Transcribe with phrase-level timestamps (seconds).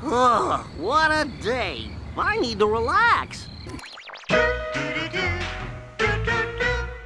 [0.00, 1.90] Ugh, what a day.
[2.16, 3.46] I need to relax.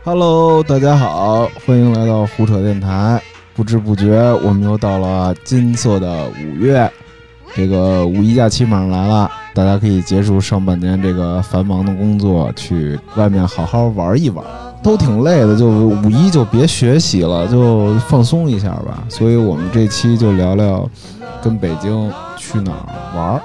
[0.04, 3.22] Hello，大家好，欢迎来到胡扯电台。
[3.54, 6.90] 不知不觉，我们又到了金色的五月，
[7.54, 14.44] 这个五一假期马上来了，大家可以结束上半年这个繁忙的工作，去外面好好玩一玩。
[14.82, 19.02] 都挺累的，就五一就别学习了，就放松一下吧。
[19.08, 20.86] 所以我们这期就聊聊
[21.42, 22.12] 跟北京
[22.52, 23.42] 去哪儿玩儿，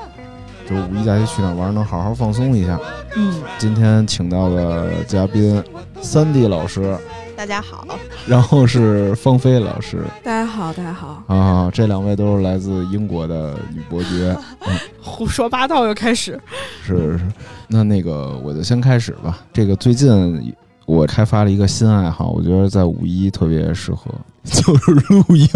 [0.69, 2.77] 就是五一假期去哪儿玩儿能好好放松一下。
[3.15, 5.63] 嗯，今天请到的嘉宾
[6.01, 6.97] 三 D 老师，
[7.33, 7.87] 大家好，
[8.27, 16.37] 然后是芳菲老师大家好，大家好，啊，这两位都是来自英国的女伯爵，嗯 胡说八道又开始。
[16.85, 17.21] 是是。
[17.69, 19.39] 那那个我就先开始吧。
[19.53, 20.53] 这个最近
[20.85, 24.11] 我开发了一个新爱好，我觉得在五一特别适合，
[24.43, 25.47] 就是露营。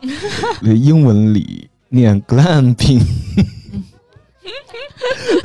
[0.62, 3.00] 这英文里念 glamping，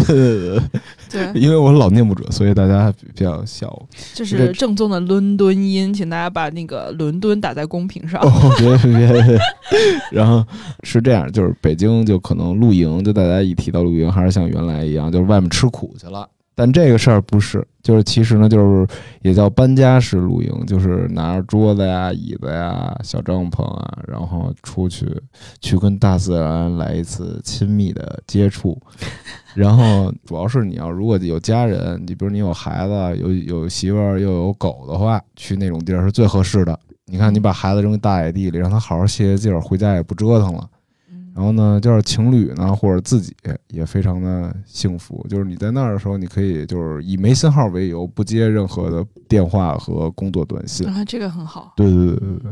[0.05, 3.87] 对， 因为我老念不准，所以大家比较笑我。
[4.13, 8.19] 这是正宗的伦敦音，请大家把那个伦敦打在公屏上。
[8.21, 9.39] 哦，别别别！
[10.11, 10.45] 然后
[10.83, 16.27] 是这样，就是北京就可能露营，就大家一提到露营，还是像原来一样，就是外面吃苦去了。
[16.55, 18.87] 但这个事儿不是，就是其实呢，就是
[19.21, 25.07] 也叫搬家式露营，就是拿着桌子呀、椅子呀、小帐篷啊，然后出去
[25.61, 28.79] 去跟大自然来一次亲密的接触。
[29.55, 36.79] 然后主要是你要如果有家人，你比如你有孩子、有有媳妇儿又有狗的话，去那种地儿是最合适的。
[37.05, 40.67] 你看，你把孩子扔大野地里，让他好好歇歇劲儿，回家也不折腾了。
[41.35, 43.35] 然后呢，就是情侣呢，或者自己
[43.69, 45.25] 也非常的幸福。
[45.27, 50.87] 就是你在那儿的时候，你可以就是以没信号为由，不接任何的电话和工作短信。
[50.87, 51.73] 啊，这个很好。
[51.75, 52.51] 对对对对对，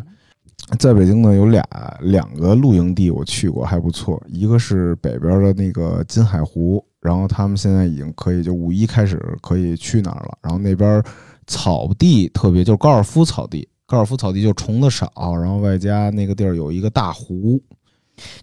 [0.79, 1.63] 在北京呢有俩
[2.01, 4.19] 两个露营地我去过，还不错。
[4.27, 10.35] 一个是北边的那个金海湖，然后他们现在已经可以就五一开始可以去那儿了。
[10.41, 11.03] 然后那边
[11.45, 17.61] 草地特别，就是高尔夫草地，高尔夫草地就虫子少，然后外加那个地儿有一个大湖。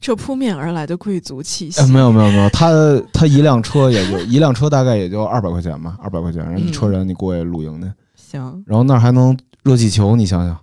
[0.00, 1.80] 这扑面而来的贵族气息。
[1.80, 2.70] 哎，没有没有没有，他
[3.12, 8.64] 他一辆车也就 一辆车大概也就二百块钱吧，二百块钱，然后一车人你过去露营去，行。
[8.66, 10.56] 然后那儿还能热气球，你想想，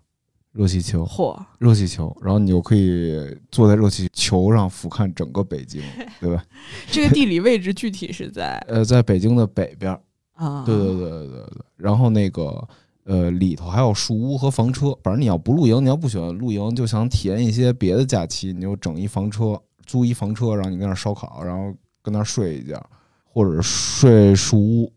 [0.51, 3.17] 热气球，嚯，热气球，然后你就可以
[3.51, 5.81] 坐在热气球上俯瞰整个北京，
[6.19, 6.43] 对吧？
[6.91, 9.99] 这个地理位置具体是在 呃，在北京的北边儿
[10.35, 12.67] 啊，对对对对对对，然后那个。
[13.05, 14.95] 呃，里头还有树屋和房车。
[15.01, 22.83] 反正你要不露营，你要不喜欢露营，就想体验一些别的假期，你就整一房车，租一房车，然后你跟那烧烤，然后跟那睡一觉，
[23.23, 24.91] 或者睡树屋。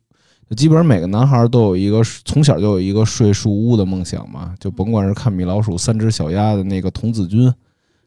[0.57, 7.53] 基本上每个男孩都有一个从小就有一个睡树屋的梦想嘛，就甭管是看米老鼠、三只小鸭的那个童子军，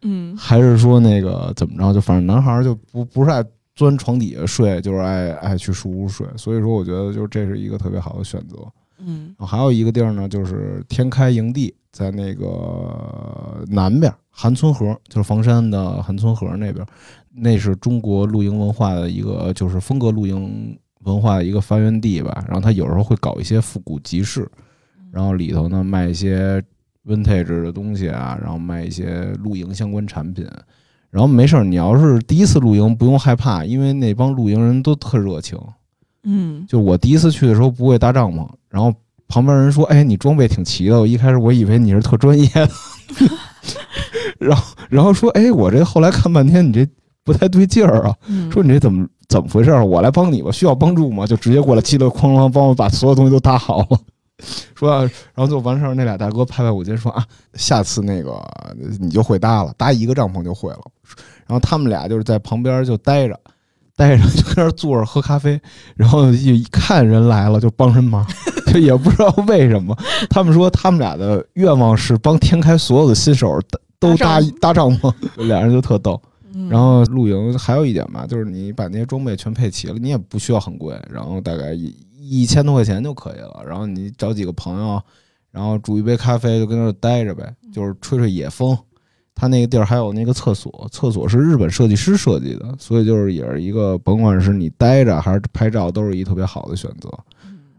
[0.01, 3.45] 嗯，还是说那个怎么着，就反正男孩就不不是爱
[3.75, 6.25] 钻床底下睡，就是爱爱去树屋睡。
[6.35, 8.57] 所以说，我觉得就这是一个特别好的选择。
[9.06, 16.85] 嗯，还有一个地儿呢，就是天开营地，在那个南边韩村河，就是房山的韩村河那边，
[17.34, 22.44] 那是中国露营文化的一个，就是风格露营文化的一个发源地吧。
[22.47, 24.50] 然后他有时候会搞一些复古集市，
[25.12, 26.63] 然后里头呢卖一些
[27.06, 30.47] vintage 的东西啊，然后卖一些露营相关产品。
[31.09, 35.59] 然后没事儿，你要是第一次露营，不用害怕，因为那帮露营人都特热情。
[36.23, 38.93] 嗯，就我第一次去的时候不会搭帐篷，然后
[39.27, 42.69] 旁边人说：“哎，你装备挺齐的。”我一开始我以为你是特专业的，
[44.37, 46.87] 然后然后说：“哎，我这后来看半天，你这
[47.23, 48.15] 不太对劲儿啊！
[48.51, 49.71] 说你这怎么怎么回事？
[49.71, 53.99] 我来帮你吧，需要帮助吗？”就直接过来，叽里哐啷帮我把所有东西都搭好了。
[54.75, 58.39] 说，然后就完事儿，那俩大哥拍拍我肩说：“啊，下次那个
[58.99, 60.81] 你就会搭了，搭一个帐篷就会了。”
[61.47, 63.39] 然后他们俩就是在旁边就待着。
[64.01, 65.62] 待着就在那坐着喝咖啡，
[65.95, 68.25] 然后一看人来了就帮人忙，
[68.73, 69.95] 就也不知道为什么。
[70.28, 73.62] 他们说他们俩的愿望是帮天开所有的新手
[74.00, 75.13] 都搭搭帐篷，
[75.45, 76.19] 俩人就特逗。
[76.67, 83.63] 然后露营还有一点吧，就是你把那些装备全配齐了，你也不需要很贵，然后大概一一千多块钱就可以了。
[83.68, 85.00] 然后你找几个朋友，
[85.51, 88.75] 然后煮一杯咖啡就跟那待着呗，就是吹吹野风。
[89.41, 97.09] 他那个地儿还有那个厕所，厕所是日本设计师设计的，所以就是也是一个，甭管是你待着还是拍照，都是一特别好的选择。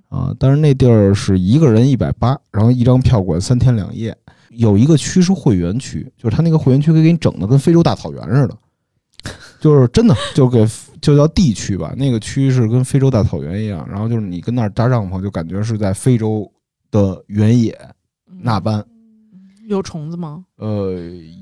[0.08, 4.12] 啊，但是那地儿是一个人一百八，然后一张票管三天两夜。
[4.50, 8.58] 有一个区是会员区，就是他那个会员区可以给你整的跟非洲大草原似的，
[9.60, 10.66] 就是真的就给
[11.00, 11.94] 就叫地区吧。
[11.96, 16.50] 那个区是跟非洲大草原一样，然后就是你跟那儿搭帐篷，就感觉是在非洲
[16.90, 17.78] 的原野
[18.40, 18.84] 那般。
[19.72, 20.44] 有虫子吗？
[20.56, 20.92] 呃，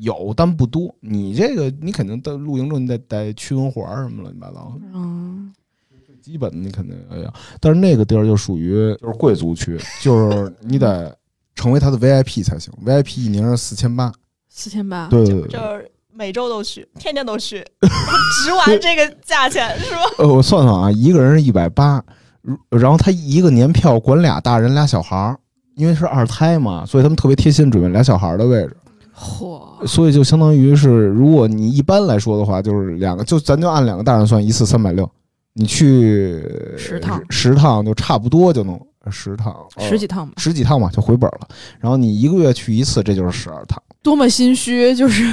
[0.00, 0.94] 有但不多。
[1.00, 5.52] 你这个你肯定带露营中，你得带驱蚊环什么乱七八糟的，嗯，
[6.22, 7.34] 基本你肯定要要。
[7.60, 11.16] 但是那个地儿就属于就是贵族区，就是你得
[11.54, 14.12] 成为他的 VIP 才行，VIP 一年是四千八。
[14.48, 15.08] 四千八。
[15.08, 20.00] 对对对对，就是每周都去，天天都去， 值完这个价钱是吧？
[20.18, 22.02] 呃，我算算啊，一个人是一百八，
[22.68, 25.38] 然后他一个年票管俩大人俩小孩儿，
[25.76, 28.76] 因为是二胎嘛，所以他们特别贴心准备俩小孩儿的位置，
[29.16, 35.10] 嚯，所以就相当于是，如果你一般来说的话，就是两个，就咱就按两个大人算，一次三百六，
[35.54, 36.42] 你去
[36.76, 38.78] 十趟十趟就差不多就能
[39.10, 41.48] 十趟，呃十几趟吧，十几趟吧就回本了。
[41.78, 44.94] 然后你一个月去一次，这就是十二趟，多么心虚！
[44.94, 45.24] 就是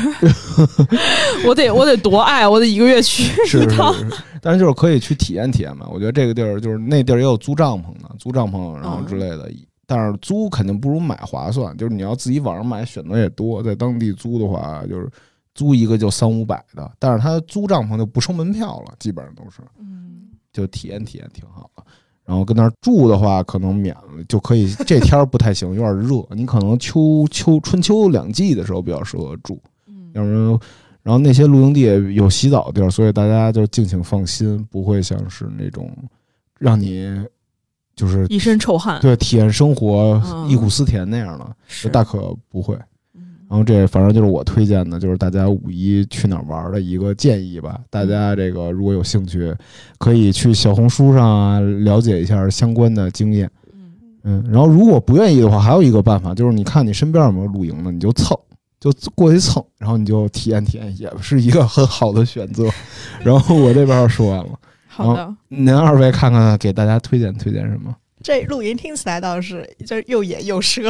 [1.45, 3.93] 我得我得多爱，我得一个月去一趟。
[3.93, 4.07] 是，
[4.41, 5.85] 但是就是可以去体验体验嘛。
[5.91, 9.51] 我觉得这个地儿就是那地儿也有租帐篷的，租帐篷然后之类的。
[9.87, 13.63] 但是租肯定不如买划算，就是你要自己网上买，选择也多。
[13.63, 15.09] 在当地租的话，就是
[15.55, 21.83] 租一个就三五百的，但是他租帐篷就不收门票了，基本上都是，嗯，就体验体验挺好的。
[22.25, 24.69] 然后跟那儿住的话，可能免了就可以。
[24.85, 29.57] 这天儿不太行，有点热，你可能秋秋春秋两季的时候比较适合住。
[29.87, 30.59] 嗯要不然，
[31.03, 31.81] 然后那些露营地
[32.13, 35.89] 有洗澡的地儿，所以大家就敬请放心，不会像是那种
[36.59, 37.09] 让你
[37.97, 38.97] 就是一身臭汗。
[39.01, 42.73] 对体验生活嗯忆苦思甜那样的，大可不会。
[42.75, 42.83] 嗯
[43.49, 47.79] 然后这反正就是我推荐的，就是大家五一去哪儿玩的一个建议吧。
[47.89, 49.55] 大家这个如果有兴趣，
[49.97, 53.49] 可以去小红书上啊了解一下相关的经验。
[53.73, 58.37] 嗯嗯，然后如果不愿意的话，还有一个办法，就是你看你身边有没有露营的，你就蹭，
[58.81, 62.69] 就过去蹭，然后你就体验体验，也是一个很好的选择。
[63.23, 64.49] 然后我这边说完了，
[65.05, 67.95] 好的，您二位看看给大家推荐推荐什么？
[68.23, 70.81] 这露营听起来倒是就是又野又奢，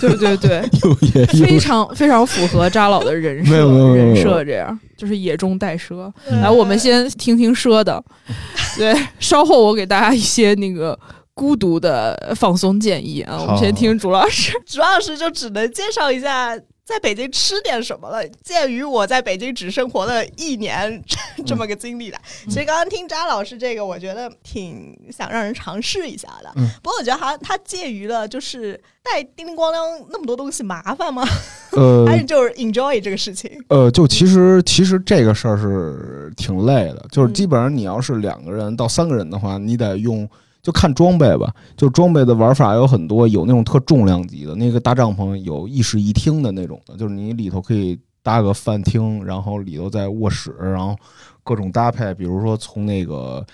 [0.00, 6.10] 对 对对，非常 非常符合扎老的人设，没有没有人设这样，就是野中带奢。
[6.28, 8.02] 嗯来，我们先听听奢的，
[8.78, 10.98] 对，稍后我给大家一些那个
[11.34, 13.36] 孤独的放松建议啊。
[13.42, 18.24] 我们先听朱老师，朱老师就只能介绍一下在北京吃点什么了。
[18.44, 21.02] 鉴于我在北京只生活了一年
[21.44, 26.52] 这么个经历了，其实刚刚听张老师这个，我觉得挺想让人尝试一下的。
[26.54, 31.26] 嗯不过我觉得好像它介于了就是带叮叮咣啷那么多东西麻烦吗？
[31.72, 33.50] 呃 还是就是 enjoy 这个事情？
[33.68, 40.28] 呃，就其实其实这个事儿是挺累的，就是嗯基本上你要是两个人到三个人的话，你得用
[40.66, 50.96] 就看装备吧，就装备的玩法有很多，有那种特重量级的，那个大帐篷有一室一厅的那种的，就是你里头可以搭个饭厅，然后里头在卧室，然后
[51.44, 53.46] 各种搭配，比如说从那个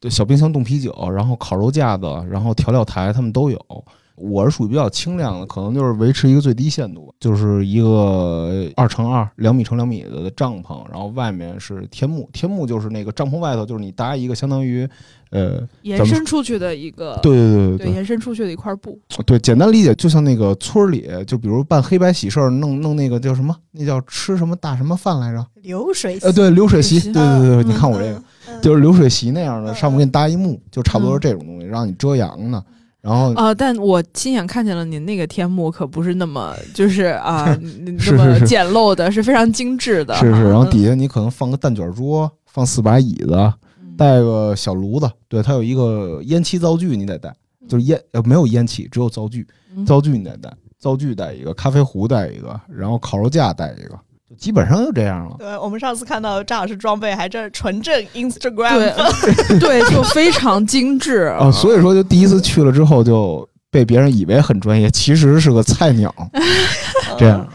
[0.00, 3.64] 对小冰箱冻啤酒，然后烤肉架子，然后调料台，他们都有。
[4.16, 14.88] 我是属于比较轻量的，可能就是维持一个最低限度，就是一个二乘二、两米乘两米的帐篷，然后外面是天幕，天幕就是那个帐篷外头就是你搭一个相当于，
[15.30, 23.54] 呃，延伸出去的一个，对对对对，对延伸出去的一块布，对对，简单理解就像那个村儿里，就比如办黑白喜事儿，弄弄那个叫什么？
[23.72, 25.46] 那叫吃什么大什么饭来着？
[25.62, 28.22] 流水席呃，对，流水席，对对对，嗯你看我这个
[28.62, 32.64] 就是流水席那样的，嗯上面给你搭一幕，就差不多是嗯这种东西，让你遮阳的。
[33.06, 37.46] 然后啊、但我亲眼看见了您那个天幕，可不是那么 就是啊，
[38.00, 40.12] 是那么简陋的，是非常精致的。
[40.16, 43.32] 是是，然后嗯底下你可能放个蛋卷桌，放四把椅子，
[43.80, 43.96] 嗯。
[43.96, 47.32] 带个小炉子，对，它有一个烟气灶具，你得带，
[47.68, 49.46] 就是烟呃没有烟气，只有灶具，
[49.76, 49.86] 嗯。
[49.86, 53.96] 灶具你得带，灶具带一个，咖啡壶带一个，然后烤肉架带一个，
[54.28, 55.36] 就基本上就这样了。
[55.38, 58.92] 对，我们上次看到张老师装备还真是纯正 Instagram
[59.58, 66.12] 对 对，就非常精致啊，所以说就第一次去了之后就被别人以为很专业，其实是个菜鸟，
[67.18, 67.46] 这样。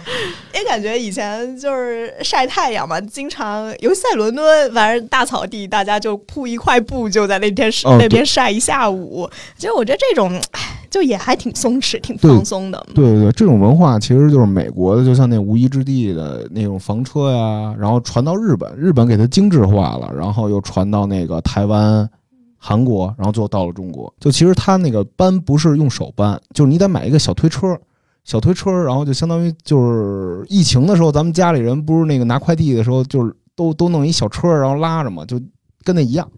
[0.53, 9.29] 也感觉以前就是晒太阳嘛，经常尤其在伦敦，反正大草地，大家就铺一块布，就在那天、哦那边晒一下午。
[9.57, 12.85] 其实我觉得这种，唉就也还挺松弛、挺放松的。
[12.93, 22.09] 对对对，这种文化其实就是美国的，就像那无依之地的那种房车呀，然后传到日本，日本给它精致化了，然后又传到那个台湾、
[22.57, 24.13] 韩国，然后最后到了中国。
[24.19, 27.77] 就其实它那个搬不是用手搬，就是你得买一个小推车，
[28.23, 35.41] 小推车，然后就相当于就是疫情的时候，咱们家里人不是那个拿快递的时候，就是都都弄一小车，然后拉着嘛，就
[35.83, 36.29] 跟那一样，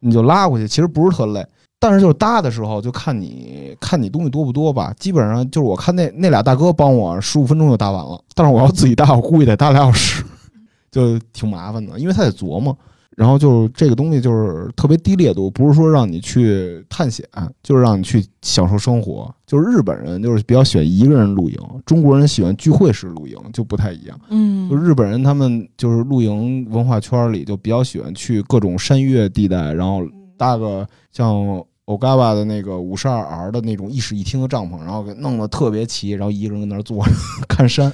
[0.00, 1.44] 你就拉过去，其实不是特累。
[1.80, 4.94] 但是就是搭的时候，就看你看你东西多不多吧。
[5.00, 10.24] 基本上就是我看那那俩大哥帮我十五分钟就搭完了，但是我要自己搭，我估计得搭俩小时，
[10.92, 12.76] 就挺麻烦的，因为他得琢磨。
[13.16, 17.26] 然后就是这个东西就是特别低烈度，不是说让你去探险，
[17.62, 19.32] 就是让你去享受生活。
[19.46, 24.18] 就是日本人就是比较喜欢一个人露营，中国人喜欢聚会式露营，就不太一样。
[24.30, 30.02] 嗯就日本人他们就是露营文化圈里就比较喜欢去各种山岳地带，然后
[30.38, 37.10] 搭个像 Ogawa 的那个五十二 R 的那种一室一厅的帐篷，然后给弄得特别齐，然后一个人跟那儿坐着
[37.46, 37.92] 看山。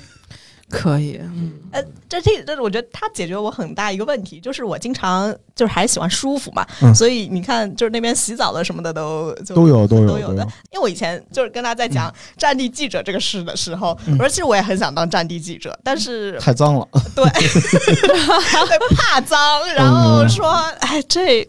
[0.71, 1.53] 可以，嗯。
[1.71, 6.95] 呃，这这这，我觉得它解决我很大一个问题，就是我经常就是还喜欢舒服嘛，嗯。
[6.95, 10.51] 所以你看，就是那边洗澡的什么的都就都有都有都都有的有。
[10.73, 14.15] 因为我以前就是跟他在讲战地记者这个事的时候，嗯。
[14.15, 19.39] 我说其实我也很想当战地记者，但是太脏了，对， 对怕脏，
[19.75, 21.45] 然后说，哎，这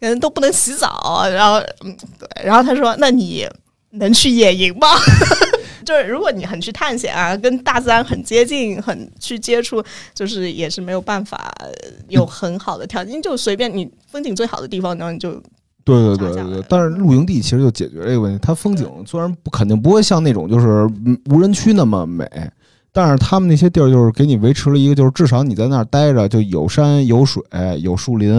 [0.00, 3.46] 可能都不能洗澡，然后，嗯，对，然后他说，那你
[3.90, 4.88] 能去野营吗？
[5.90, 9.82] 就是如果你很去探险啊，跟大自然很接近，很去接触，
[10.14, 11.52] 就是也是没有办法
[12.08, 15.32] 有很好的条件，就随便你风景最好的地方，然后你就
[15.84, 18.38] 对对对对对，但是露营地其实就解决这个问题。
[18.40, 20.66] 它风景虽然不肯定不会像那种就是
[21.04, 22.24] 嗯无人区那么美，
[22.92, 27.42] 但是他们那些地儿就是给你维持了一个，就是至少你在那儿待着就有山有水
[27.80, 28.32] 有树林，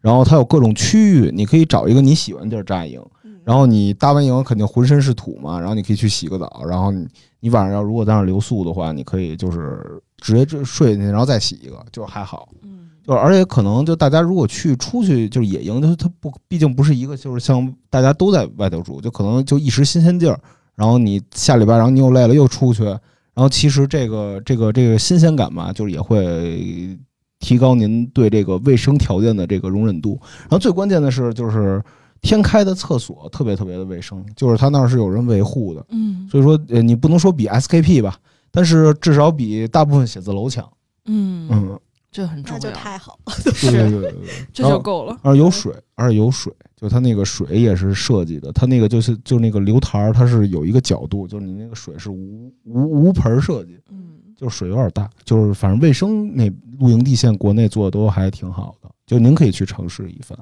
[0.00, 3.02] 然后它有各种区域，你可以找一个你喜欢的地儿扎营。
[3.44, 7.06] 然后你搭完营肯定浑身是土嘛，然后你可以去洗个澡，然后你
[7.40, 12.48] 你晚上要如果在那儿留宿的话，你可以就是直接就睡进去，然后再洗一个，就还好。
[12.62, 20.40] 嗯就是而且可能就大家如果去出去就是野营，它它不毕竟不是一个就是像大家都在外头住，就可能就一时新鲜劲儿，
[20.74, 22.98] 然后你下礼拜然后你又累了又出去，然
[23.34, 26.98] 后其实这个这个这个新鲜感嘛，就是也会
[27.40, 30.18] 提高您对这个卫生条件的这个容忍度。
[30.44, 31.84] 然后最关键的是就是
[32.24, 38.18] 天开的厕所特别特别的卫生，就是它那儿是有人维护的，嗯所以说呃你不能说比 SKP 吧，
[38.50, 40.68] 但是至少比大部分写字楼强。
[41.04, 41.78] 嗯，嗯，
[42.10, 43.18] 这很重那就要，太好。
[43.60, 44.46] 对对对对对。
[44.52, 45.18] 这就够了。
[45.22, 60.38] 而且有水，而且有水，就它那个水也是设计的，它那个就是就那个流台儿，它是有一个角度，就是你那个水是无无无盆儿设计，嗯，就是水有点大，就是反正卫生那露营地线国内做的都还挺好的，就您可以去尝试一番。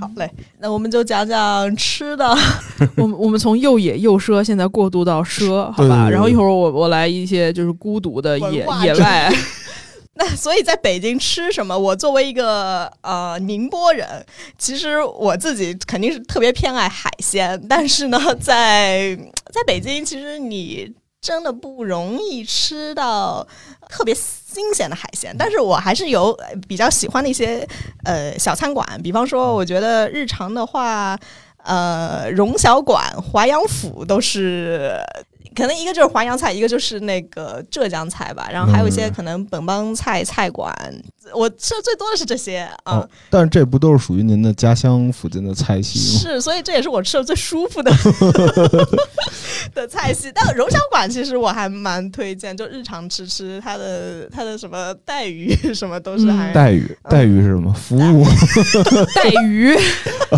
[0.00, 2.36] 好嘞，那我们就讲讲吃的。
[2.96, 6.08] 我们我们从又野又奢，现在过渡到奢，好吧？
[6.10, 9.32] 然后一会儿我我来一些就是孤独的野野外，
[10.16, 11.76] 那所以在北京吃什么？
[11.76, 14.06] 我作为一个呃宁波人，
[14.58, 19.16] 其实我自己肯定是特别偏爱海鲜，但是呢，在
[19.50, 20.92] 在北京，其实你
[21.24, 23.46] 真的不容易吃到
[23.88, 25.34] 特别新鲜的海鲜。
[25.36, 26.38] 但是我还是有
[26.68, 27.66] 比较喜欢的一些
[28.04, 31.18] 呃小餐馆，比方说，我觉得日常的话。
[31.66, 35.00] 呃，荣小馆、淮扬府都是，
[35.54, 40.74] 可能一个就是淮扬菜，一个就是那个浙江菜吧，然后还有一些嗯可能本帮菜菜馆，
[41.32, 42.98] 我吃的最多的是这些啊。
[42.98, 46.20] 哦，但是这不都是属于您的家乡附近的菜系吗？
[46.20, 47.90] 是，所以这也是我吃的最舒服的
[49.74, 50.30] 的菜系。
[50.34, 56.96] 但荣小馆其实我还蛮推荐，就日常吃吃它的它的什么带鱼 什么都是还、带鱼。
[57.08, 57.72] 带鱼是什么？
[57.72, 58.24] 服务？
[59.14, 59.74] 带鱼，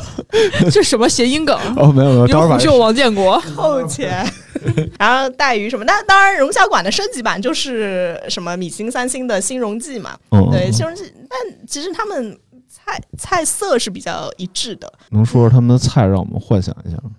[0.71, 1.57] 这什么谐音梗？
[1.77, 4.27] 哦，没有没有，待会儿把有虎嗅王建国，扣钱。
[4.99, 14.93] 然后带鱼什么，那当然荣小馆的升级版就是什么米其林三星的新荣记嘛，嗯，对，嗯新荣记，但其实他们菜菜色是比较一致的。
[15.11, 17.11] 能说说他们的菜，让我们幻想一下吗？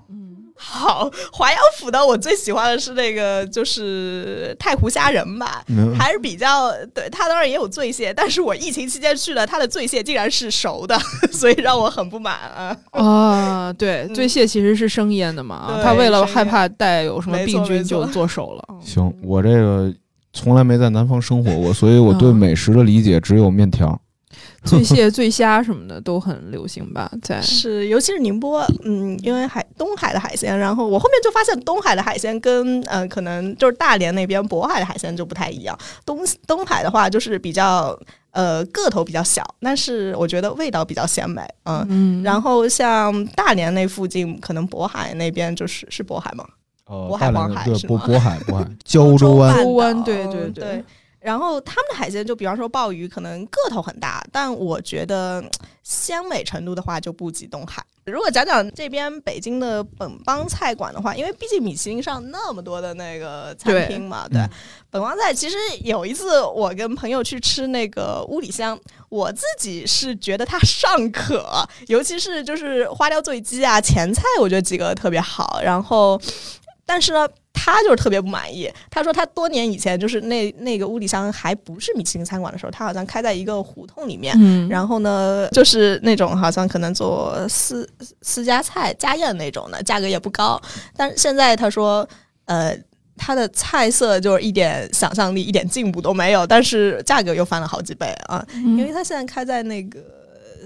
[0.58, 10.98] 好，淮扬府的我最喜欢的是那个就是太湖虾仁吧，嗯还是比较对它当然也有醉蟹，但是我疫情期间去了，它的醉蟹竟然是熟的，
[11.32, 12.78] 所以让我很不满啊。
[12.92, 18.64] 啊，对，醉蟹其实是生腌的嘛，对他为了害怕带有什么病菌就做熟了。
[18.82, 19.94] 行，我这个
[20.34, 24.00] 从来没在南方生活过，所以我对嗯美食的理解只有面条。
[24.66, 35.78] 醉蟹、醉虾什么的都很流行吧，在是，尤其是宁波，嗯，因为海东海的海鲜，然后我后面就发现东海的海鲜跟呃可能就是大连那边渤海的海鲜就不太一样。
[36.06, 37.98] 东东海的话就是比较
[38.32, 41.86] 呃个头比较小，但是我觉得味道比较鲜美，嗯。
[41.90, 46.46] 嗯，然后像大连那附近，可能渤海那边就是是渤海吗？
[46.88, 50.84] 呃渤海黄海是吗渤渤海渤海 胶州湾对对对。
[51.20, 55.50] 然后他们的海鲜，就比方说鲍鱼，可能个头很大，但我觉得嗯
[55.84, 57.84] 鲜美程度的话就不及东海。
[58.06, 64.50] 如果讲讲这边北京的本帮菜馆的话，因为毕竟米其林上那么多的那个餐厅嘛，对，嗯
[64.90, 76.18] 本帮菜其实有一次我跟朋友去吃那个乌里香，我自己是觉得它尚可，尤其是就是花雕醉鸡啊、前菜，我觉得几个特别好，然后
[76.88, 77.28] 但是呢。
[77.60, 78.72] 他就是特别不满意。
[78.90, 84.34] 他说他多年以前就是那那个屋里香还不是米其林餐馆的时候，他好像开在一个胡同里面。
[84.40, 87.90] 嗯，然后呢，就是那种好像可能做私
[88.22, 90.62] 私家菜家宴那种的，价格也不高。
[90.96, 92.08] 但是现在他说，
[92.46, 92.78] 呃，
[93.18, 98.46] 他的菜色就是一点想象力、一点进步都没有，但是价格又翻了好几倍啊！
[98.54, 100.00] 因为他现在开在那个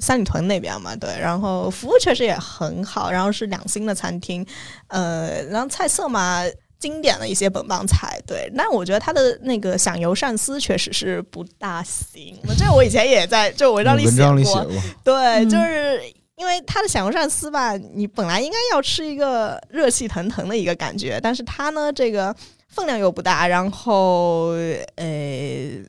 [0.01, 4.45] 三里屯那边嘛，对，然后服务确实也很好，然后是两星的餐厅，
[4.87, 6.43] 呃，然后菜色嘛。
[6.81, 12.35] 经典的一些本帮菜，对，但我觉得他的那个响油鳝丝确实是不大行。
[12.57, 14.67] 这个我以前也在就文章里文章里写过，
[15.03, 16.01] 对，嗯就是
[16.37, 22.35] 因为它的响油鳝丝吧，你本来应该要吃一个热气腾腾的一个感觉，但是它呢，这个
[22.67, 24.47] 分量又不大，然后
[24.95, 25.05] 呃，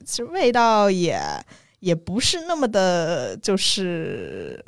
[0.05, 1.19] 其实味道也
[1.83, 4.63] 也不是那么的，就是。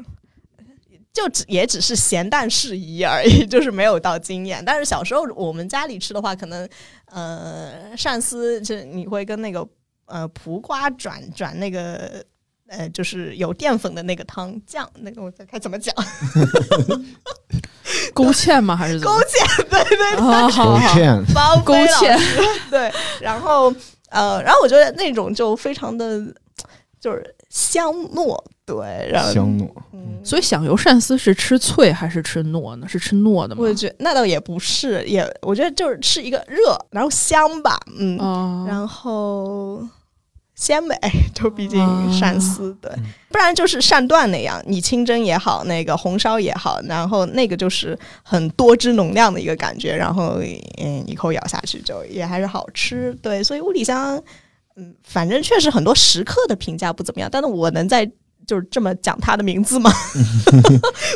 [1.16, 4.62] 就只也只是咸淡适宜而已，就是没有到惊艳。
[4.66, 6.68] 但是小时候我们家里吃的话，可能
[7.06, 9.66] 呃鳝丝就你会跟那个
[10.08, 12.22] 呃蒲瓜转转那个
[12.68, 15.96] 呃就是有淀粉的那个汤酱，那个我该怎么讲？
[18.14, 18.76] 勾芡吗？
[18.76, 19.16] 还是怎么？
[19.16, 22.20] 勾芡，对对对，啊，好芡，包 勾芡
[22.70, 22.92] 对，
[23.22, 23.74] 然后
[24.10, 26.22] 呃，然后我觉得那种就非常的
[27.06, 28.36] 就是香糯，
[28.66, 32.88] 对，然后香糯，嗯，所以响油鳝丝是吃脆还是吃糯呢？
[32.90, 33.62] 是吃糯的吗？
[33.62, 39.88] 我觉得那倒也不是，也我觉得就是吃一个热，然后香吧，嗯，哦，然后
[40.56, 40.98] 鲜美，
[41.36, 42.92] 就毕竟啊鳝丝、对，
[43.30, 50.40] 不然就是鳝段那样，你清蒸也好，那个红烧也好，然后那个就是很多汁浓量的一个感觉，然后
[50.82, 54.20] 嗯一口咬下去就也还是好吃，对，所以五里香，
[54.76, 58.10] 嗯，反正确实很多食客的评价不怎么样，但是我能在。
[58.48, 59.92] 就是这么讲他的名字吗？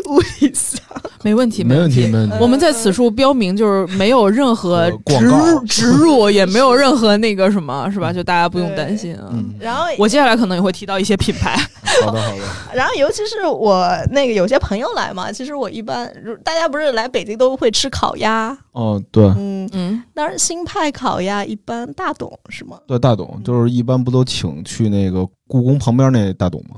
[0.08, 0.82] 五里香，
[1.22, 2.36] 没问题，没问题，没问题。
[2.42, 8.12] 我们在此处标明，就是没有任何植入植入，也没有任何那个什么，是吧？
[8.12, 9.30] 就大家不用担心啊。
[9.32, 11.56] 嗯，然后我接下来可能也会提到一些品牌，
[12.04, 12.42] 好的，好的。
[12.74, 19.25] 然后，尤其是我那个有些朋友来嘛，其实我一般如大家不是来北京都会吃烤鸭，哦，对。
[19.38, 22.79] 嗯，嗯，当然新派烤鸭一般大董是吗？
[22.88, 26.77] 对，大董就是一般不都请去那个故宫旁边那大董吗？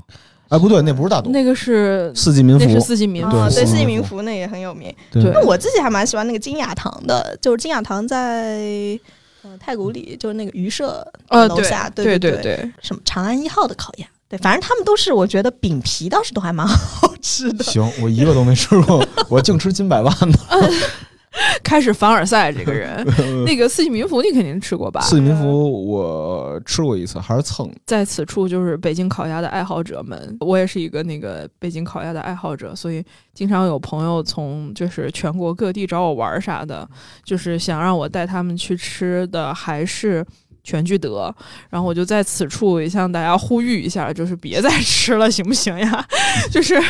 [0.50, 2.82] 哎，不对，那不是大董，那个是四季民福那是。
[2.82, 4.94] 四季民福，啊，对，四季民四季民福福那也很有名。
[5.14, 9.00] 那我自己还蛮喜欢那个金雅堂的，就是金雅堂在
[9.44, 12.04] 呃太古里，就是那个鱼社呃，楼下，对。
[12.04, 17.64] 对对对，什么长安一号的烤鸭，对，反正他们都是我觉得饼皮倒是都还蛮好吃的。
[17.64, 20.40] 行，我一个都没吃过，我净吃金百万的。
[21.64, 23.06] 开始凡尔赛这个人，
[23.46, 25.02] 那个四季民福你肯定吃过吧？
[25.02, 27.72] 四季民福我吃过一次，还是蹭。
[27.86, 36.88] 在此处就是北京烤鸭的爱好者们，我也是一个那个北京烤鸭的爱好者，所以经常有朋友从就是全国各地找我玩儿啥的，
[37.24, 40.26] 就是想让我带他们去吃的还是。
[40.64, 41.34] 全聚德，
[41.70, 46.06] 然后我就在此处也向大家呼吁一下，就是别再吃了，行不行呀？
[46.52, 46.82] 就是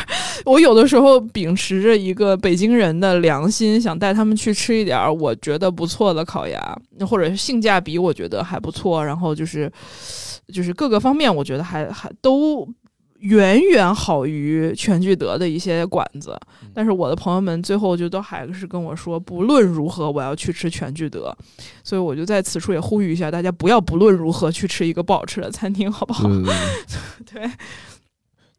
[0.46, 9.72] 我有的时候秉持着一个北京人的良心，想带他们去吃一点我觉得不错的烤鸭，或者是性价比我觉得还不错，然后就是
[10.54, 12.68] 就是各个方面我觉得还还都
[13.22, 16.38] 远远好于全聚德的一些馆子。
[16.74, 21.36] 但是我的朋友们最后就都还是跟我说，不论如何我要去吃全聚德，
[21.84, 26.30] 所以我就在此处也呼吁一下大家，不要不论如何去吃一个不好吃的餐厅，好不好？
[27.32, 27.50] 对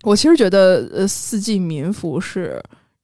[0.03, 2.63] 我其实觉得呃，四季民福是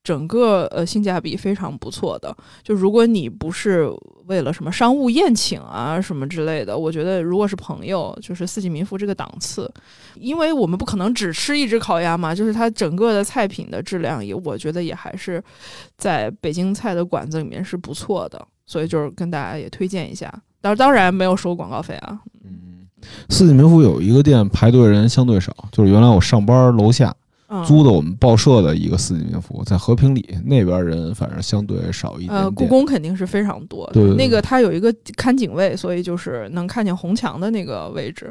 [0.09, 2.35] 整个呃性价比非常不错的。
[2.63, 3.87] 就如果你不是
[4.25, 9.71] 为了什么商务宴请啊什么之类的，我觉得如果是朋友，就是四季民福这个档次，
[10.15, 15.45] 因为我们不可能只吃一只烤鸭嘛，就是它整个的菜品的质量也，我觉得也还是
[15.99, 20.33] 在北京菜的馆子里面是不错的，所以就是跟大家也推荐一下。
[20.63, 22.89] 当当然没有收广告费啊，嗯，
[23.29, 27.15] 四季民福有一个店排队人相对少，就是原来我上班楼下、
[27.67, 32.43] 租的我们报社的一个四季民福，在和平里那边人反正相对少一点点。
[32.43, 33.95] 呃，故宫肯定是非常多的。
[33.95, 38.31] 对对对那个它有一个看景位，所以就是能看见红墙的那个位置。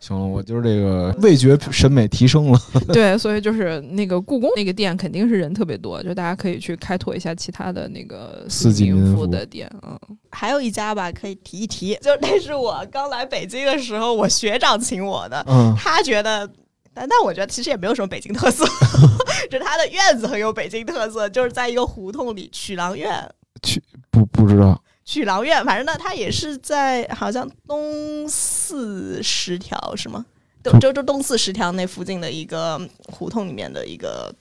[0.00, 2.60] 行了，我就是这个味觉审美提升了。
[2.92, 9.70] 对，所以就是那个故宫那个店肯定是人特别多，就大家可以去开拓一下其他的那个四季民福民福的店。
[9.86, 9.96] 嗯，
[10.30, 16.50] 还有一家吧，可以提一提，就那是我刚来北京的时候，我学长请我的，嗯，他觉得。
[16.98, 18.66] 但但我觉得其实也没有什么北京特色，
[19.50, 23.30] 就它的院子很有北京特色，就是在一个胡同里，曲廊院。
[23.62, 24.82] 曲不不知道。
[25.04, 30.24] 曲廊院，反正呢，它也是在好像东四十条是吗？
[30.62, 34.34] 就就就东四十条那附近的一个胡同里面的一个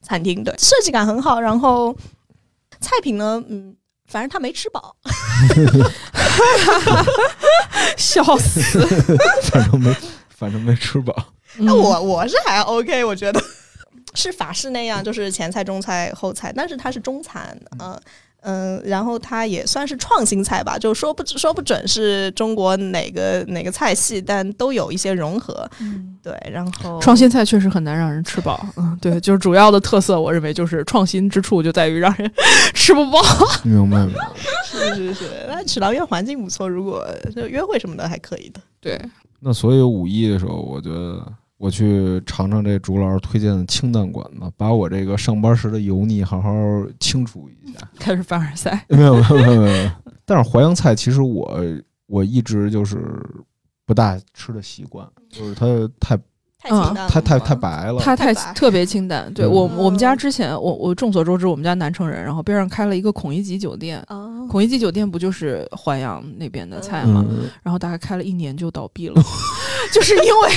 [0.00, 1.94] 餐厅，对，设计感很好，然后
[2.80, 4.96] 菜品呢，嗯，反正他没吃饱。
[7.98, 8.80] 笑死！
[9.42, 9.94] 反正没
[10.28, 11.33] 反正没吃饱。
[11.58, 13.40] 嗯那我我是还 OK，我觉得
[14.14, 18.00] 是法式那样，就是前菜、中菜、后菜，但是它是中餐，嗯、
[18.42, 25.68] 嗯、然后它也算是创新菜吧，就说不说不准是中国哪个哪个菜系，但都有一些融合，
[26.22, 32.30] 对，然后创新菜确实很难让人吃饱，嗯，对，就是主要的特色，我认为就是创新之处就在于让人
[32.74, 33.20] 吃不饱。
[33.62, 34.28] 明白明白。
[34.64, 38.60] 是是是，那齿郎院环境不错，如果就约会什么的还可以的。
[38.80, 39.00] 对，
[39.40, 41.24] 那所以五一的时候，我觉得
[41.64, 46.52] 我去尝尝这朱老师推荐的清淡馆子，把我这个上班时的油腻好好
[47.00, 47.78] 清除一下。
[47.98, 49.90] 开始凡尔赛，没有没有没有没有。
[50.26, 51.58] 但是淮扬菜其实我
[52.06, 52.98] 我一直就是
[53.86, 55.64] 不大吃的习惯，就是它
[55.98, 56.14] 太
[56.58, 57.98] 太清淡了太太太白了。
[57.98, 59.32] 它太太特别清淡。
[59.32, 64.04] 对嗯我我们家之前，我我众所周知，我们家南城人，然后边上开了一个孔乙己酒店。
[64.08, 67.24] 哦孔乙己酒店不就是淮扬那边的菜吗？
[67.26, 69.14] 嗯，然后大概开了一年就倒闭了，
[69.92, 70.48] 就是因为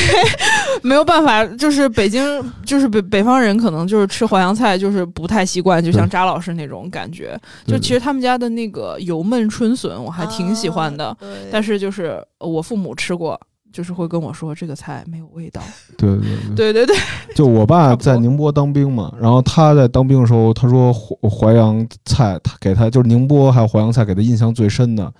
[0.82, 2.22] 没有办法，就是北京
[2.66, 7.40] 就是北北方人可能就是吃淮扬菜就是不太习惯，就像对扎老师那种感觉。
[7.66, 11.18] 就其实他们家的那个油焖春笋我还挺喜欢的，啊
[11.52, 13.40] 但是就是我父母吃过。
[13.70, 15.62] 就是会跟我说这个菜没有味道，
[15.98, 16.22] 对对
[16.56, 16.96] 对，对对对，
[17.36, 25.14] 就我爸在宁波当兵嘛，然后他在当兵的时候，他说淮淮扬菜，他给他就是宁波还有淮扬菜给他印象最深的，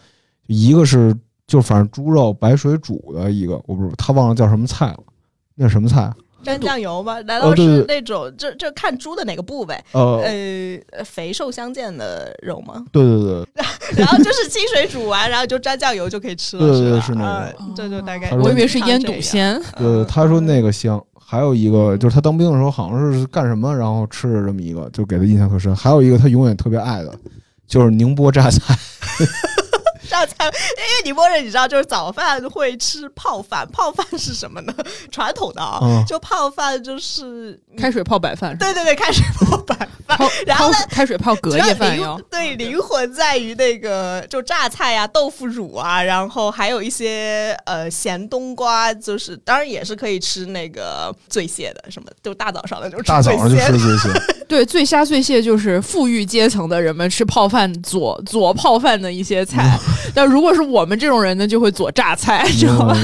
[0.48, 1.14] 一个是
[1.48, 5.00] 就反正猪肉白水煮的一个，我不是他忘了叫什么菜了，
[5.56, 6.02] 那是什么菜？
[6.02, 7.20] 啊蘸酱油吗？
[7.22, 9.76] 难道是那种就就看猪的哪个部位？
[9.92, 10.22] 呃，
[10.92, 12.86] 呃，肥瘦相间的肉吗？
[12.94, 13.46] 对对对，
[13.98, 18.32] 然后就是清水煮完，然后就蘸酱油就可以吃了，对对对吧是那个啊这就大概。
[18.32, 19.02] 我以为是腌。
[19.02, 25.76] 笃鲜，呃，他说那个香，还有一个就是他当兵的时候好像是干什么，然后吃了这么一个，就给他印象特深。
[25.76, 27.14] 还有一个他永远特别爱的，
[27.68, 28.78] 就是宁波榨菜。
[30.10, 34.74] 榨菜，因为宁波人你知道，就是早饭会吃泡饭，泡饭是什么呢？
[35.12, 36.04] 传统的啊，嗯。
[36.08, 39.76] 就泡饭就是开水泡白饭，对对对，开水泡白
[40.08, 42.20] 饭，然后呢开水泡隔夜饭哟。
[42.32, 59.78] 对灵魂在于那个就榨菜啊、豆腐乳啊，然后还有一些呃咸冬瓜，就是当然也是可以吃那个醉蟹的，什么就大早上的就吃大早上就醉蟹吃这些， 对，醉虾醉蟹就是富裕阶层的人们吃泡饭佐佐泡饭的一些菜，
[60.14, 62.96] 但如果是我们这种人呢，就会做榨菜，知道吧？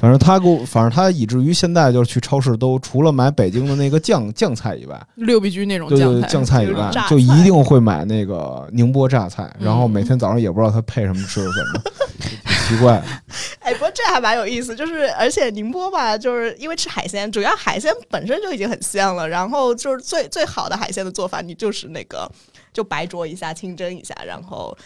[0.00, 11.92] 反正他给我，反正他以至于现在就是去超市都除了买北京的那个酱酱菜以外，六必居那种酱菜，酱菜以外就一定会买那个宁波榨菜，然后每天早上也不知道他配什么吃，反正。
[12.66, 13.00] 奇怪。
[13.60, 22.28] 哎，不过这还蛮有意思，就是而且宁波吧，就是因为吃海鲜，主要海鲜本身就已经很鲜了，然后就是最最好的海鲜的做法，你就是那个
[22.72, 24.76] 就白灼一下、清蒸一下，然后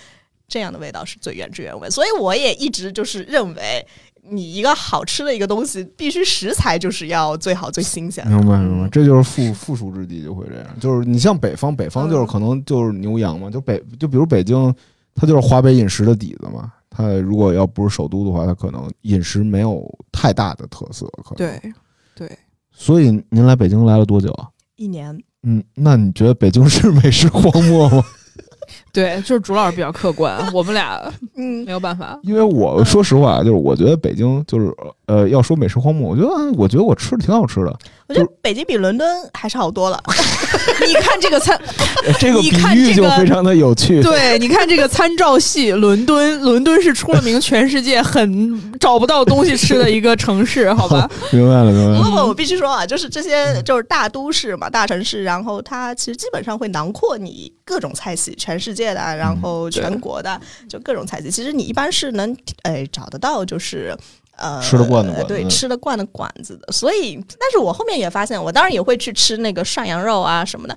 [0.50, 1.88] 这样的味道是最原汁原味。
[1.88, 3.86] 所以我也一直就是认为，
[4.22, 8.30] 你一个好吃的一个东西，必须食材就是要最好、最新鲜的。
[8.32, 10.66] 明白明白，这就是富富庶之地就会这样。
[10.78, 14.74] 就是你像北方，北方就是可能就是牛羊嘛，就北就比如北京，
[15.14, 16.70] 它就是华北饮食的底子嘛。
[16.90, 21.06] 它如果要不是首都的话，它可能饮食没有太大的特色。
[21.24, 21.36] 可能。
[21.36, 21.72] 对
[22.16, 22.38] 对，
[22.72, 24.48] 所以您来北京来了多久啊？
[24.76, 28.04] 一年嗯，那你觉得北京是美食荒漠吗？
[28.92, 31.00] 对，就是朱老师比较客观， 我们俩
[31.36, 32.18] 嗯没有办法。
[32.22, 34.72] 因为我说实话，就是我觉得北京就是
[35.06, 37.76] 呃，要说美食荒漠，我觉得我觉得我吃的挺好吃的。
[38.08, 40.02] 我觉得北京比伦敦还是好多了。
[40.86, 41.60] 你看这个参，
[42.18, 44.02] 这个比喻就非常的有趣。
[44.02, 51.08] 对，你看这个参照系，伦敦，伦敦是出了名全世界很找不到东西吃的一个城市，好吧？
[51.30, 52.02] 明白了，明白了。
[52.02, 61.30] 不过我必须说啊，就是这些就是大都市嘛，大城市，然后它其实基本上会囊括你各种菜系，全世界的啊，然后全国的，就各种菜系。
[61.30, 63.96] 其实你一般是能哎找得到，就是。
[64.36, 70.74] 呃，吃得惯的对，吃得惯的馆子的，所以，但是我后面也发现，我当然也会去吃那个涮羊肉啊什么的，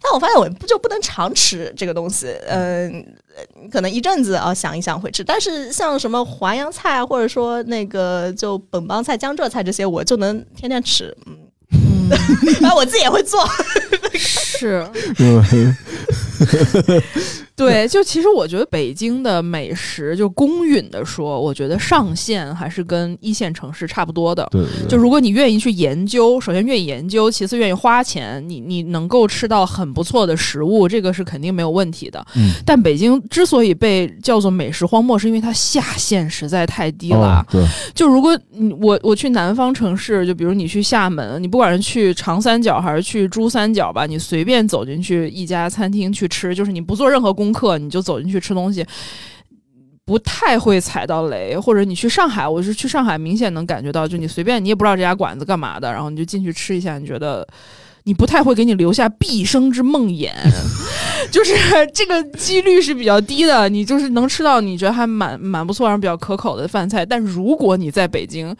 [0.00, 3.04] 但我发现我不就不能常吃这个东西，嗯、
[3.36, 11.36] 呃，可能一阵子啊想一想会吃，但是像什么淮扬菜啊，或者说那个就本帮菜、江浙菜这些，我就能天天吃，嗯，
[11.72, 12.08] 嗯，
[12.62, 13.46] 然 后我自己也会做，
[14.16, 14.88] 是。
[17.64, 24.46] 对，就其实我觉得北京的美食，就公允的说，我觉得上限还是跟一线城市差不多的。
[24.50, 32.24] 对就如果你愿意去研究，首先愿意研究，其次愿意花钱，你你能够吃到很不错的食物，这个是肯定没有问题的。
[32.34, 37.44] 嗯，但北京之所以被叫做美食荒漠，是因为它下限实在太低了。
[37.48, 48.84] 哦对，就如果你我我去南方城市，就比如你去厦门，你不管是去长三角还是去珠三角吧，你随便走进去一家餐厅去吃，就是你不做任何功功课，你就走进去吃东西。
[50.04, 57.46] 不太会踩到雷，或者你去上海，我是去上海，明显能感觉到，就你随便你也不知道这家馆子干嘛的，然后你就进去吃一下，你觉得
[58.02, 60.28] 你不太会给你留下毕生之梦魇，
[61.30, 61.54] 就是
[61.94, 67.06] 这个几率是比较低的，你就是能吃到你觉得还蛮蛮不错，然后比较可口的饭菜。
[67.06, 68.54] 但如果你在北京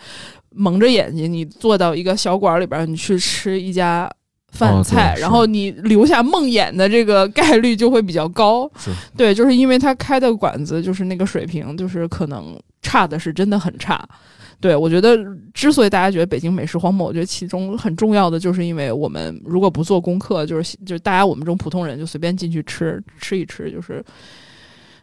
[0.55, 4.09] 蒙着眼睛，你坐到一个小馆里边，你去吃一家。
[4.53, 8.71] 饭菜，然后你留下梦魇的这个概率就会比较高。
[9.17, 14.07] 对，就是因为他开的馆子就是那个水平，就是可能差的是真的很差。
[14.61, 15.19] 对我觉得，
[15.53, 24.05] 之所以大家觉得北京美食荒漠，我觉得其中很重要的就是因为我们如果不做功课，就是就是大家我们这种普通人就随便进去吃吃一吃，就是。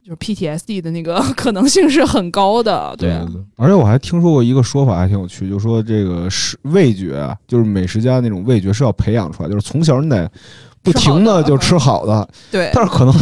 [0.03, 3.11] 就是 PTSD 的那个 可能性是很高的，对。
[3.55, 10.29] 而且我还听说过一个说法，还挺有趣，就说这个是味觉啊，就是美食家那种味觉是要培养出来，就是从小你得
[10.81, 12.27] 不停的就吃好的。
[12.49, 12.71] 对。
[12.73, 13.13] 但是可能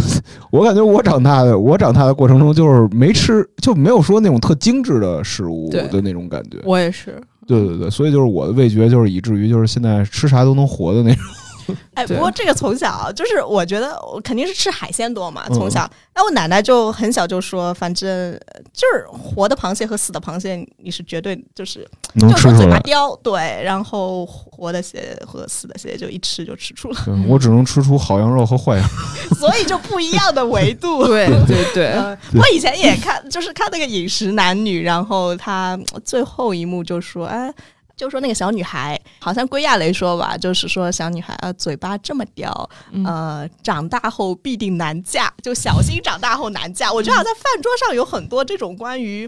[0.51, 6.59] 我感觉我长大的，我长大的过程中就是没吃，就没有说那种特精致的食物的那种感觉。
[6.63, 7.21] 我也是。
[7.47, 11.23] 对对对，所以就是我的味觉就是以至于就是现在吃啥都能活的那种。
[11.93, 15.45] 哎，不过这个从小就是，我觉得我肯定是吃海鲜多嘛。
[15.49, 18.39] 从小，那我奶奶就很小就说，反正
[18.73, 23.15] 就是活的螃蟹和死的螃蟹，你是绝对就是能吃嘴巴叼。
[23.17, 26.97] 对，然后活的蟹和死的蟹就一吃就吃出了。
[27.27, 28.89] 我只能吃出好羊肉和坏羊。
[29.37, 31.05] 所以就不一样的维度。
[31.05, 31.93] 对 对对。
[32.33, 37.53] 我以前也看，就是看那个饮食男女，然后他最后一幕就说，哎。
[37.97, 42.69] 就说那个小女孩，好像归亚雷说吧，就是说小女孩啊，嘴巴这么刁，
[43.03, 46.93] 呃，长大后必定难嫁，就小心长大后难嫁。
[46.93, 49.27] 我觉得好像饭桌上有很多这种关于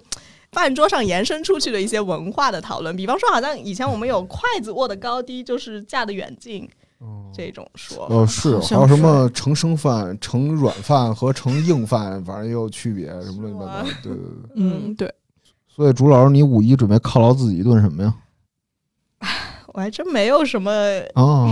[0.51, 6.69] 饭桌上延伸出去的一些文化的讨论，比方说，好像以前我们有筷子握的高低，就是嫁的远近，
[7.33, 8.05] 这种说。
[8.07, 13.83] 哦，是，还有什么盛生饭、盛软饭和盛硬饭，反正也有区别，什么乱七八糟。
[14.03, 15.11] 对对对，嗯，对。
[15.67, 18.13] 所以，朱老师，你五一准备犒劳自己一顿什么呀？
[19.73, 20.71] 我还真没有什么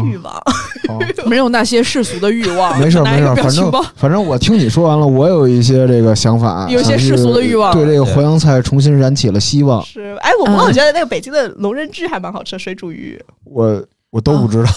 [0.04, 0.42] 欲望，
[1.28, 2.78] 没有那些世俗的欲望。
[2.80, 9.84] 没事没事，反正反正我听你说完了，我有一些这个想法，有些世俗的欲望，对这个淮扬菜重新燃起了希望。
[9.84, 13.22] 是，哎，我我觉得那个北京的龙人居还蛮好吃，水煮鱼。
[13.44, 14.70] 我我都不知道。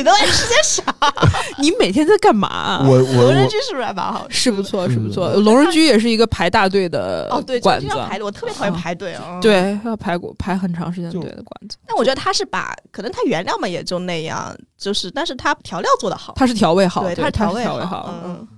[0.00, 0.82] 你都在吃些啥？
[1.60, 2.82] 你每天在干嘛？
[2.88, 4.26] 我我 龙人居是不是还蛮好？
[4.30, 5.32] 是不错，是不错。
[5.34, 9.38] 龙人居也是一个排大队的哦，对，馆子排队，我特别讨厌排队啊。
[9.40, 11.76] 对，要排排很长时间队的馆子。
[11.86, 18.14] 但我觉得他是把，可能他原料嘛也就那样，就是，但是他调料做的好，他是调味好，对，他是调味好。
[18.24, 18.48] 嗯，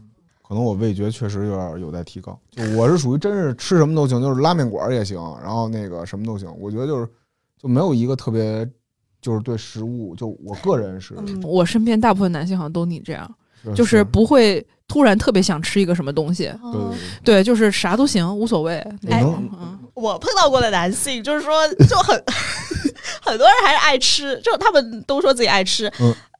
[0.46, 2.38] 可能我味觉确实有点有待提高。
[2.50, 6.48] 就我是属于真是吃什么都行，就是拉面馆也行，然后那个什么都行。
[6.60, 7.08] 我觉得就是
[7.60, 8.68] 就没有一个特别。
[9.22, 13.34] 就是对食物，就我个人是，嗯我身边大部分男性好像都你这样，
[13.74, 16.52] 就是不会突然特别想吃一个什么东西，
[17.22, 18.74] 对，就是啥都行，无所谓。
[19.08, 19.24] 哎，
[19.94, 22.20] 我碰到过的男性就是说，就很
[23.22, 25.86] 很多人还是爱吃，就他们都说自己爱吃，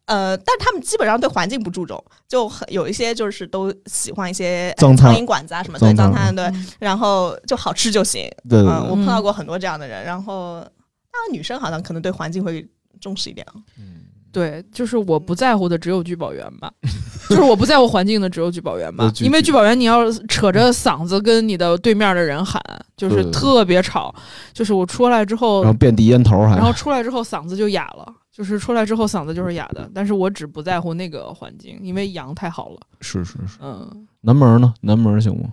[0.07, 8.29] 呃，但他们基本上对环境不注重，就很有一些就是都喜欢一些脏苍蝇馆子啊什么对脏摊对，然后就好吃就行。
[8.51, 10.67] 对，我碰到过很多这样的人，然后。
[11.13, 12.67] 那女生好像可能对环境会
[13.01, 13.47] 重视一点
[13.79, 16.73] 嗯，对，就是我不在乎的只有聚宝源吧，
[17.29, 22.63] 就是我不在乎环境的只有聚宝源吧，因为聚宝源你要扯着嗓子跟你的对面的人喊，
[22.97, 24.15] 就是特别吵，
[24.53, 32.79] 就是我出来之后，然后遍地烟头，然后出来之后嗓子就哑了，就是出来之后嗓子就是哑的，但是我只不在乎那个环境，因为阳太好了。
[33.01, 34.73] 是是是，嗯，南门呢？
[34.81, 35.53] 南门行吗？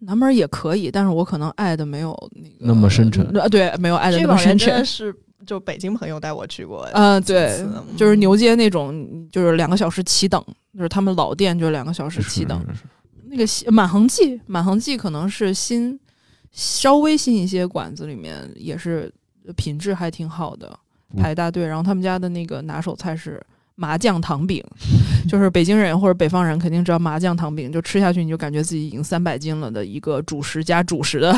[0.00, 3.24] 南门也可以，但是我可能爱的没有那个那么深沉。
[3.38, 4.84] 啊，对，没有爱的那么深沉。
[4.84, 5.14] 是
[5.46, 6.88] 就北京朋友带我去过。
[6.92, 7.64] 嗯，对，
[7.96, 10.44] 就是牛街那种，就是两个小时起等，
[10.76, 12.64] 就是他们老店，就是两个小时起等。
[13.24, 15.98] 那个满恒记，满恒记可能是新，
[16.50, 19.12] 稍微新一些馆子里面也是
[19.56, 20.78] 品质还挺好的，
[21.16, 21.66] 排大队。
[21.66, 23.40] 然后他们家的那个拿手菜是。
[23.76, 24.62] 麻酱糖饼，
[25.28, 31.34] 就是北京人或者北方人肯定知道麻酱糖饼，就吃下去你就感觉自己已经三百斤了的一个主食加主食的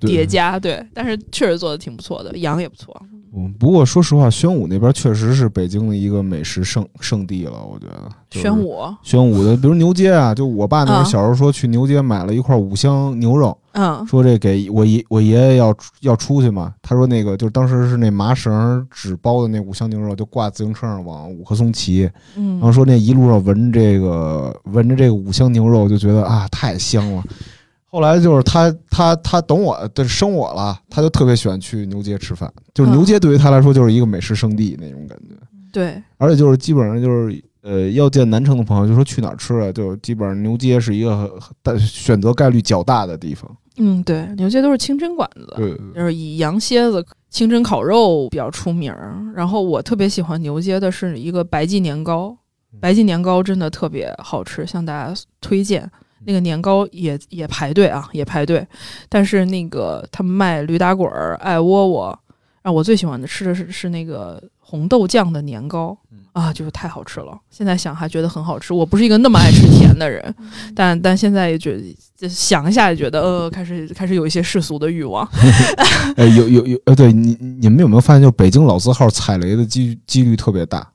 [0.00, 2.94] 叠加，对，但是确实做的挺不错的，羊也不错。
[3.34, 8.08] 嗯，不过说实话，宣武那边确实是北京的一个美食圣圣地了，我觉得。
[8.30, 27.24] 宣武，宣武的，比如牛街啊，就我爸那时候小时候说去牛街买了一块五香牛肉，嗯，说这给我爷我爷爷要要出去嘛，他说那个就当时是那麻绳纸包的那五香牛肉，就挂自行车上往五棵松骑，嗯，然后说那一路上闻这个闻着这个五香牛肉，就觉得啊太香了。
[27.86, 35.34] 后来就是他他他等我的生我了，他就特别喜欢去牛街吃饭，就是牛街对于他来说就是一个美食圣地那种感觉。
[35.70, 39.70] 对，而且就是基本上就是呃要见南城的朋友，就说去哪儿吃啊？
[39.72, 41.30] 就基本上牛街是一个
[41.78, 43.50] 选择概率较大的地方。
[43.78, 45.54] 嗯，对，牛街都是清真馆子，
[45.94, 49.16] 就是以羊蝎子、清真烤肉比较出名儿。
[49.34, 52.36] 然后我特别喜欢牛街的是一个白记年糕，
[52.80, 55.90] 白记年糕真的特别好吃，向大家推荐。
[56.24, 58.64] 那个年糕也也排队啊，也排队。
[59.08, 62.18] 但是那个他们卖驴打滚儿、爱窝窝，
[62.62, 64.40] 啊，我最喜欢的吃的是是那个
[64.72, 65.94] 红豆酱的年糕
[66.32, 67.38] 啊，就是太好吃了。
[67.50, 68.72] 现在想还觉得很好吃。
[68.72, 70.34] 我不是一个那么爱吃甜的人，
[70.74, 75.28] 但但现在也觉得就想一下也觉得呃，开始开始有一些世俗的欲望。
[76.16, 80.90] 哎，有有有，呃，对你你们有没有发现，就北京老字号踩雷的几几率特别大？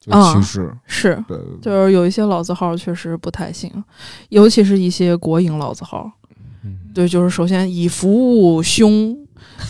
[0.00, 3.70] 就啊其实，是，对对对就是有一些老字号确实不太行，
[4.30, 6.10] 尤其是一些国营老字号。
[6.64, 9.16] 嗯对，就是首先以服务凶，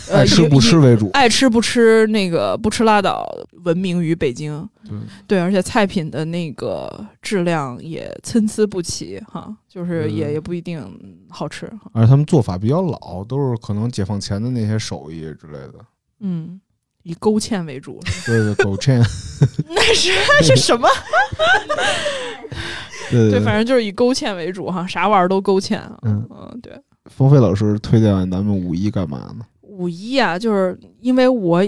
[0.09, 1.09] 呃，爱吃不吃为主。
[1.13, 3.25] 爱吃不吃那个不吃拉倒
[3.63, 4.67] 闻名于北京。
[4.83, 11.71] 对，对，而且菜品的那个质量也参差不齐哈，就是也嗯也不一定好吃。
[11.93, 15.73] 而且他们做法比较老，都是可能解放前的那些手艺之类的。
[16.19, 16.59] 嗯，
[17.03, 17.99] 以勾芡为主。
[18.25, 19.03] 对对，勾芡。
[19.69, 20.11] 那是
[20.43, 20.87] 是什么？
[23.09, 25.79] 对对，反正就是以勾芡为主哈，啥玩意儿都勾芡。
[26.03, 26.73] 嗯嗯，对。
[27.05, 29.45] 风飞老师推荐咱们五一干嘛呢？
[29.75, 31.63] 五一啊，就是因为我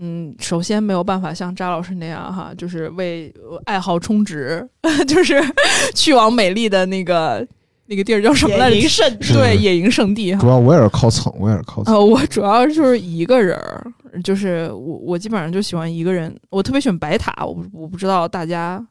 [0.00, 4.66] 嗯，首先没有办法像扎老师那样哈，就是为呃爱好充值，
[5.06, 5.40] 就是
[5.94, 7.46] 去往美丽的那个
[7.86, 8.74] 那个地儿叫什么来着？
[8.74, 10.40] 野营圣地对，野营圣地哈。
[10.40, 11.94] 主要我也是靠蹭，我也是靠蹭。
[11.94, 13.92] 呃，我主要就是一个人儿，
[14.24, 18.84] 就是我我基本上就喜欢一个人，我特别喜欢白塔，我不我不知道大家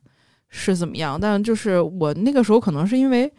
[0.49, 3.29] 是怎么样，但就是我那个时候可能是因为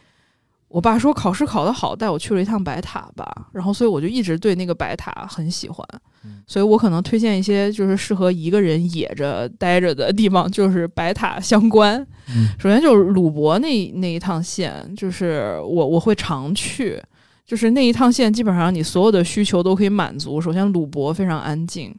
[0.72, 5.86] 我爸说考试考得好，带我去了一趟白塔吧，然后所以我就一直对那个白塔很喜欢，
[6.24, 12.00] 嗯所以我可能推荐一些就是适合一个人野着待着的地方，就是白塔相关。
[12.28, 16.98] 嗯首先就是鲁博那那一趟线，就是我我会常去，
[17.44, 20.40] 就是那一趟线基本上你所有的需求都可以满足。
[20.40, 21.94] 首先鲁博非常安静，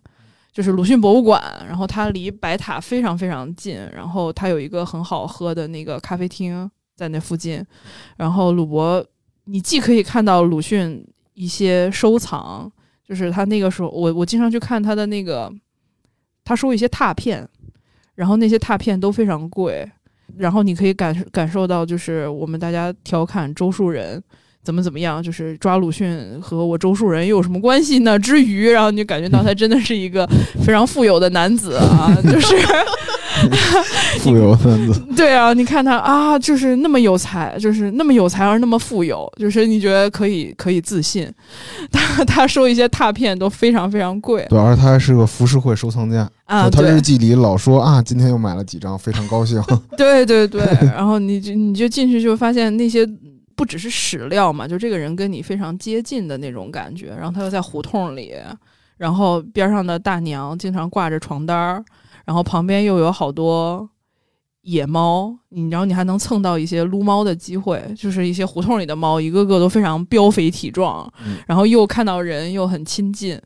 [0.52, 6.70] 就是鲁迅博物馆，然后它离白塔非常非常近，然后它有一个很好喝的那个咖啡厅
[7.04, 7.62] 在那附近，
[8.16, 9.06] 然后鲁博
[9.44, 12.72] 你既可以看到鲁迅一些收藏，
[13.06, 15.52] 就是他那个时候我我经常去看他的那个，
[16.46, 17.46] 他收一些拓片，
[18.16, 19.86] 然后那些拓片都非常贵。
[20.38, 24.24] 然后你可以感感受到，就是我们大家调侃周树人
[24.64, 28.18] 怎么怎么样，就是抓鲁迅和我周树人又有什么关系呢？
[28.18, 30.26] 之余，然后你就感觉到他真的是一个
[30.66, 32.56] 非常富有的男子啊，就是
[34.20, 41.32] 富有分子， 对啊，你看他啊，就是那么有才，就是那么有才而那么富有，就是你觉得可以可以自信。
[41.92, 46.30] 他他收一些拓片都非常非常贵对，而且他还是个浮世绘收藏家。
[46.46, 49.62] 啊，他对日记里老说啊，今天又买了几张，非常高兴。
[49.98, 50.62] 对对对，
[50.94, 53.08] 然后你就你就进去就发现那些
[53.56, 57.08] 不只是史料嘛，就这个人跟你非常接近的那种感觉。
[57.18, 58.34] 然后他又在胡同里，
[58.98, 61.84] 然后边上的大娘经常挂着床单儿，
[62.26, 63.90] 然后旁边又有好多
[64.62, 73.40] 野猫，你然后你还能蹭到一些撸猫的机会，就是一些胡同里的猫，一个个都非常膘肥体壮，嗯然后又看到人又很亲近。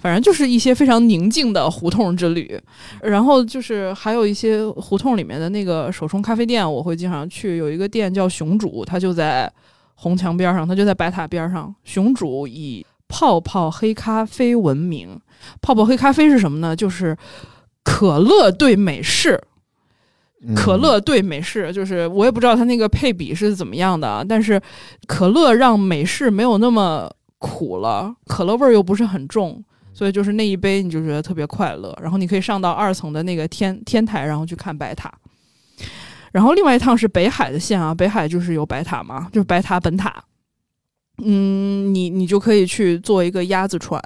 [0.00, 2.60] 反正就是一些非常宁静的胡同之旅，
[3.00, 7.56] 然后就是还有一些胡同里面的那个手冲咖啡店，我会经常去。
[7.56, 9.50] 有一个店叫熊主，它就在
[9.94, 11.74] 红墙边上，它就在白塔边上。
[11.84, 15.18] 熊主以泡泡黑咖啡闻名。
[15.62, 16.76] 泡泡黑咖啡是什么呢？
[16.76, 17.16] 就是
[17.84, 19.40] 可乐兑美式。
[20.46, 24.60] 嗯可乐兑美式，就是我也不知道它那个配比是怎么样的，啊，但是
[25.06, 31.98] 可乐让美式没有那么苦了，可乐味儿又不是很重，所以就是那一杯你就觉得特别快乐。
[32.02, 35.10] 然后你可以上到二层的那个天天台，然后去看白塔。
[36.30, 40.22] 然后另外一趟是北海的线啊，北海就是有白塔嘛，就是白塔本塔。
[41.22, 43.98] 嗯，你你就可以去坐一个鸭子船。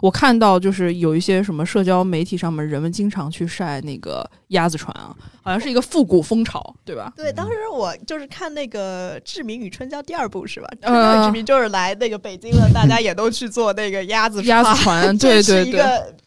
[0.00, 7.12] 我看到就是有一些什么社交媒体上面人们经常去晒那个鸭子船啊，好像是一个复古风潮，对吧？
[7.16, 10.68] 对，当时我就是看那个《志明与春娇》第二部是吧？
[10.82, 15.82] 呃春娇与志明就是来那个北京了，大家也都去做那个鸭子鸭子船，对对对，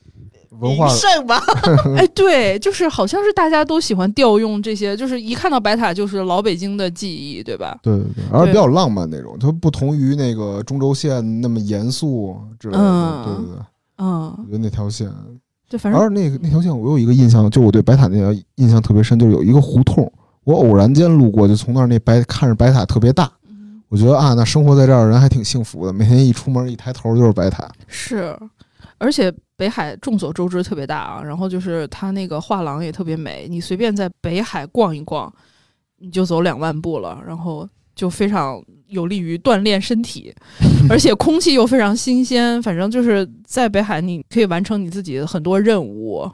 [0.60, 0.88] 文化
[1.28, 1.42] 吧？
[1.96, 7.78] 哎，对，就是好像是大家都喜欢调用这些，就是一看到白塔就是老北京的记忆，对吧？
[7.84, 12.80] 对对对，而且比较浪漫那种，它不同于那个中轴线那么严肃之类的。
[12.82, 13.66] 嗯对对对，
[13.98, 15.08] 嗯我，觉得那条线，
[15.70, 20.12] 对，反正而那个那条线我有一个印象，就我对白塔那条印象特别深，就是有一个胡同，
[20.44, 23.32] 我偶然间路过，就从那儿那白看着白塔特别大，
[23.88, 27.70] 我觉得啊，那生活在这儿的人还挺幸福的，每天一出门一抬头就是白塔。
[27.88, 28.36] 是，
[28.98, 35.32] 而且北海众所周知特别大啊，然后就是它那个画廊也特别美，你随便在北海逛一逛，
[35.98, 40.34] 你就走两万步了，然后就非常有利于锻炼身体，
[40.90, 42.64] 而且空气又非常新鲜。
[42.64, 46.32] 反正就是在北海，你可以完成你自己的很多任务。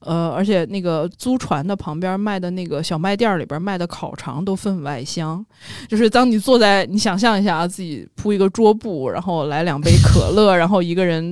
[0.00, 5.44] 呃，而且那个租船的旁边卖的那个小卖店里边卖的烤肠都分外香，
[5.88, 11.24] 就是当你坐在，你想象一下啊，自己铺一个桌布，然后来两杯可乐，然后一个人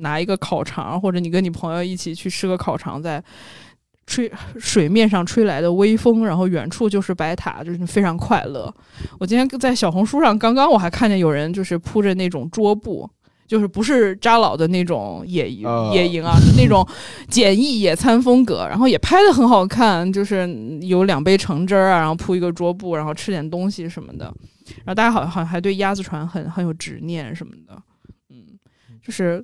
[0.00, 3.22] 拿一个烤肠，或者你跟你朋友一起去吃个烤肠，在
[4.06, 8.72] 吹水面上吹来的微风，然后远处就是白塔，就是非常快乐。
[9.18, 13.08] 我今天在小红书上，刚刚我还看见有人就是铺着那种桌布。
[13.48, 16.86] 就是不是扎老的那种野野营啊，是那种
[17.28, 20.46] 简易野餐风格，然后也拍的很好看，就是
[20.82, 24.26] 有两杯橙汁儿啊，然后铺一个桌布，然后吃点东西什么的，
[24.84, 27.82] 然后大家好像好像还对鸭子船很很有执念什么的，
[28.28, 28.58] 嗯，
[29.02, 29.42] 就是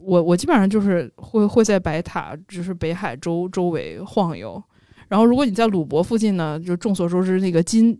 [0.00, 4.62] 我我基本上就是会会在白塔，就是北海周周围晃悠，
[5.08, 7.98] 然后如果你在鲁博附近呢，就众所周知那个金。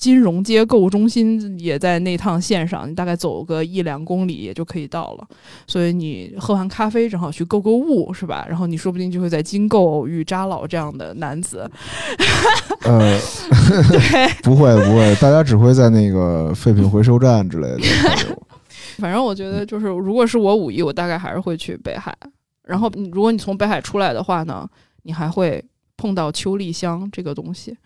[0.00, 5.28] 金融街购物中心也在那趟线上，你大概走个一两公里也就可以到了。
[5.66, 8.46] 所以你喝完咖啡正好去购购物，是吧？
[8.48, 11.70] 然后你说不定就会在金购偶遇扎老这样的男子。
[12.84, 13.20] 呃，
[13.92, 17.80] 对， 不会不会，大家只会在那个废品回收站之类的。
[19.00, 22.16] 反正我觉得就是，如果是我五一，我大概还是会去北海。
[22.62, 24.68] 然后，如果你从北海出来的话呢，
[25.02, 25.64] 你还会
[25.96, 27.76] 碰到秋丽香这个东西。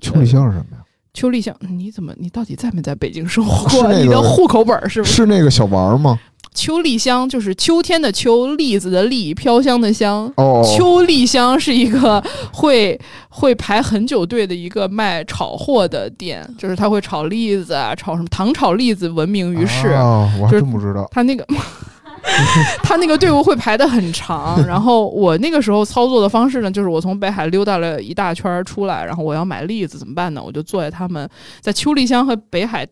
[0.00, 0.82] 秋丽香是什么呀？
[1.12, 2.14] 秋丽香，你怎么？
[2.16, 3.82] 你到底在没在北京生活过？
[3.88, 5.12] 那个你的户口本是不是？
[5.12, 6.18] 是那个小王吗？
[6.52, 10.30] 秋栗香就是秋天的秋，栗子的栗，飘香的香。
[10.36, 12.22] 哦，秋栗香是一个
[12.52, 19.88] 会会排很久队的一个卖炒货的店，就是他会炒栗子啊，炒什么糖炒栗子闻名于世。
[19.88, 21.08] 啊，我还真不知道。
[21.12, 21.46] 他那个
[22.82, 30.42] 他那个队伍会排得很长， 然后我那个时候操作的方式呢，就是我从北海溜达了一大圈儿出来，然后我要买栗子怎么办呢？
[30.44, 31.26] 我就坐在他们
[31.60, 32.86] 在秋栗香和北海。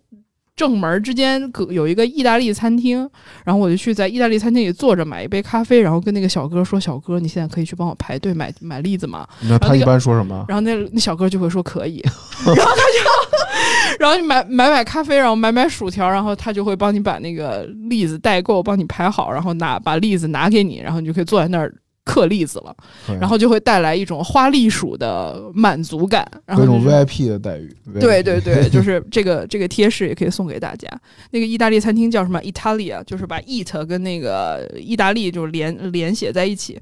[0.58, 3.08] 正门之间隔有一个意大利餐厅，
[3.44, 10.44] 然后我就去在意大利餐厅里坐着买一杯咖啡，然后跟那个小哥说：“小哥，你现在可以去帮我排队买买栗子吗？”那他一般说什么？
[10.48, 12.04] 然后那那小哥就会说可以，
[12.44, 21.72] 然后他就，然后你买买买咖啡，然后买买薯条，然后他就会帮你把那个栗子代购，帮你排好，然后拿把栗子拿给你，然后你就可以坐在那儿
[22.08, 22.74] 嗑栗子了，
[23.20, 27.70] 然后就会带来一种花栗鼠的满足感，然后有一种 VIP 的待遇。
[28.00, 30.88] 对对对， 就是这个这个贴士也可以送给大家。
[31.32, 36.80] 那个意大利餐厅叫什么？Italia，就是把 eat 跟那个意大利就是连连写在一起。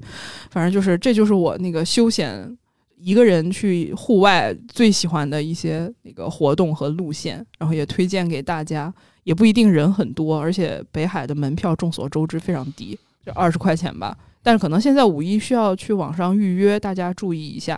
[0.49, 2.57] 反正就是这就是我那个休闲
[3.01, 8.93] 一个人去户外最喜欢的一些那个活动和路线，然后也推荐给大家。
[9.23, 14.17] 也不一定人很多，而且北海的门票众所周知非常低，就二十块钱吧。
[14.47, 17.77] 但是可能现在五一需要去网上预约，大家注意一下。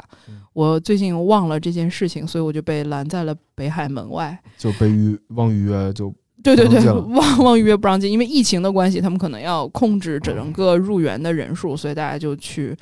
[0.54, 4.40] 我最近忘了这件事情，所以我就被拦在了北海门外。
[4.56, 6.14] 就被预忘预约就
[6.44, 12.78] 对对对 忘忘预约不让进，因为疫情的关系，他们可能要控制整个入园的人数，所以大家就去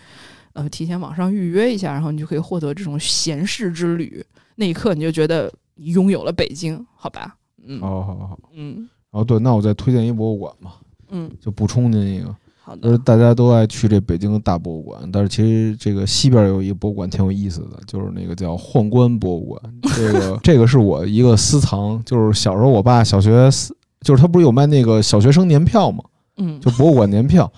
[0.51, 4.21] 呃提前网上预约一下，然后你就可以获得这种闲适之旅。
[4.55, 7.37] 那一刻你就觉得你拥有了北京，好吧？
[7.65, 8.37] 嗯好好好。
[8.53, 10.75] 嗯哦，对，那我再推荐一博物馆吧，
[11.11, 12.35] 嗯，就补充您一个，
[12.67, 12.97] 好就是。
[12.97, 19.61] 大家都爱去这北京的大博物馆，但是其实这个西边有一个博物馆挺有意思的，就是那个叫宦官博物馆。
[19.95, 26.03] 这个 这个是我一个私藏，就是小时候我爸小学私，就是他不是有卖那个小学生年票吗？
[26.35, 27.49] 嗯就博物馆年票。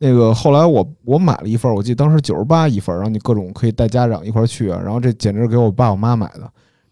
[0.00, 4.78] 那个后来我我买了一份儿，我记得当时九十八一份儿，然后你各种可以带家长一块儿去啊。
[4.84, 6.42] 然后这简直给我爸我妈买的。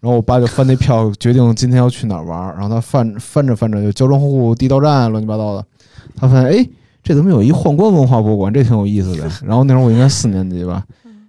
[0.01, 2.55] 然后我爸就翻那票，决定今天要去哪儿玩儿。
[2.55, 5.65] 然后他翻翻着翻着就胶庄户地道战乱七八糟的，
[6.17, 6.69] 他发现哎，
[7.07, 8.53] 这怎么有一宦官文化博物馆？
[8.53, 9.31] 这挺有意思的。
[9.47, 10.85] 然后那时候我应该四年级吧，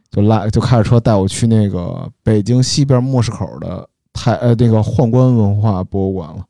[0.09, 6.43] 就拉就开着车带我去那个北京西边莫市口的太呃那个宦官文化博物馆了。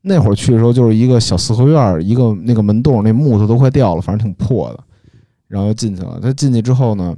[0.00, 4.82] 那会儿去的时候，就是一个小四合院儿，一个那个门洞，那木头都快掉了，反正挺破的。
[5.46, 6.18] 然后就进去了。
[6.22, 7.14] 他进去之后呢，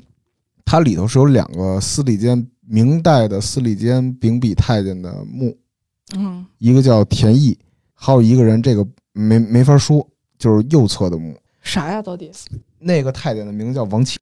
[0.65, 5.57] 它里头是有两个司礼监，明代的司礼监秉笔太监的墓，
[6.17, 7.57] 嗯一个叫田义，
[7.95, 10.05] 还有一个人这个没没法说，
[10.37, 11.37] 就是右侧的墓。
[11.63, 12.03] 啥呀？
[12.03, 12.31] 到底？
[12.79, 14.19] 那个太监的名字叫王启，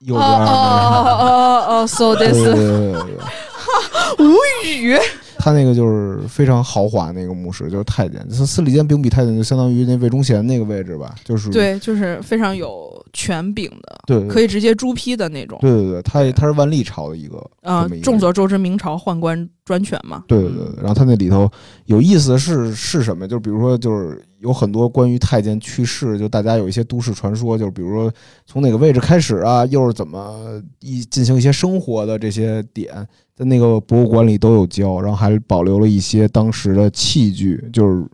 [0.00, 0.46] 有哦边哦。
[0.46, 2.36] 哦哦哦，so this
[4.18, 4.32] 无
[4.66, 4.98] 语。
[5.38, 15.58] 他那个就是非常豪华那个墓室，就是太监，司司礼监秉笔太监就相当于那魏忠贤那个位置吧，就是对，就是非常有权柄的，对对可以直接朱批的那种。
[15.60, 20.24] 对对对，他他是万历朝的一个啊这么一，个众所周知，明朝宦官专权嘛。
[20.26, 21.50] 对对对，对然后他那里头
[21.86, 23.26] 有意思的是是什么？
[23.26, 28.12] 就比如说，就是有很多关于太监去世，就大家有一些都市传说，就是比如说
[28.46, 38.06] 从哪个位置开始啊，又是怎么一进行一些生活的这些点，在那个博物馆里都有教，然后还保留了一些当时的器具，就是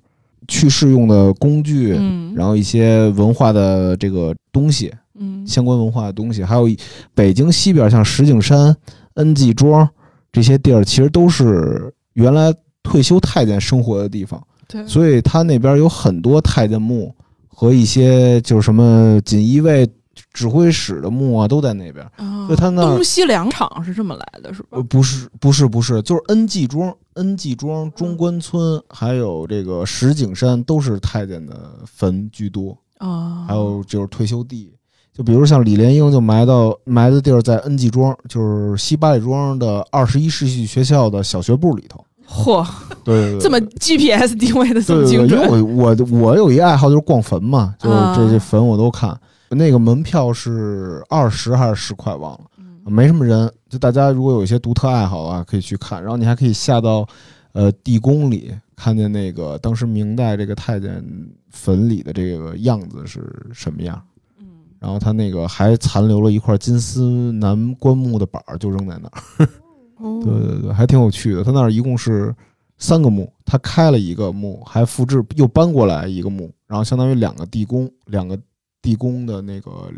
[0.48, 5.46] 去世用的工具，嗯，然后一些文化的这个东西，嗯。
[5.46, 6.66] 相关文化的东西，还有
[7.14, 8.74] 北京西边像石景山、
[9.14, 9.86] 恩济庄
[10.32, 17.14] 这些地儿，其实都是原来退休太监生活的地方，对，所以他那边有很多太监墓
[17.46, 19.86] 和一些就是什么锦衣卫
[20.32, 22.04] 指挥使的墓啊，都在那边。
[22.16, 24.68] 啊所以他那东西两场是这么来的，是吧？
[24.72, 24.82] 呃，？
[24.82, 31.54] 不是，不是，不是，就是恩济庄、恩济庄、中关村，还有这个石景山，都是太监的
[31.86, 32.76] 坟居多。
[32.98, 34.72] 啊，还有就是退休地，
[35.12, 42.04] 就比如像李莲英就埋到埋的地儿在恩济庄，就是西八里庄的二十一世纪学校的小学部里头。
[42.26, 42.66] 嚯，
[43.04, 48.14] 对对对，这么 GPS 定位的这么对对对，因精准，为我我我有一爱好就是逛坟嘛，就是啊。
[48.16, 49.18] 这些坟我都看。
[49.50, 52.53] 那个门票是二十还是十块忘了，嗯
[52.84, 53.52] 没什么人。
[53.68, 56.00] 就大家如果有一些独特爱好啊，可以去看。
[56.02, 57.06] 然后你还可以下到
[57.52, 61.04] 呃地宫里，看见那个当时明代这个太监
[61.50, 63.22] 坟里的这个样子是
[63.52, 64.00] 什么样。
[64.38, 64.46] 嗯
[64.78, 69.48] 然后他那个还残留了一块金丝楠棺木的板儿，就扔在那儿。
[69.96, 71.42] 哦对对对，还挺有趣的。
[71.42, 72.34] 他那儿一共是
[72.76, 78.38] 三个墓，他开了一个墓，还复制又搬过来一个墓，然后相当于两个地宫，两个
[78.82, 79.90] 地宫的那个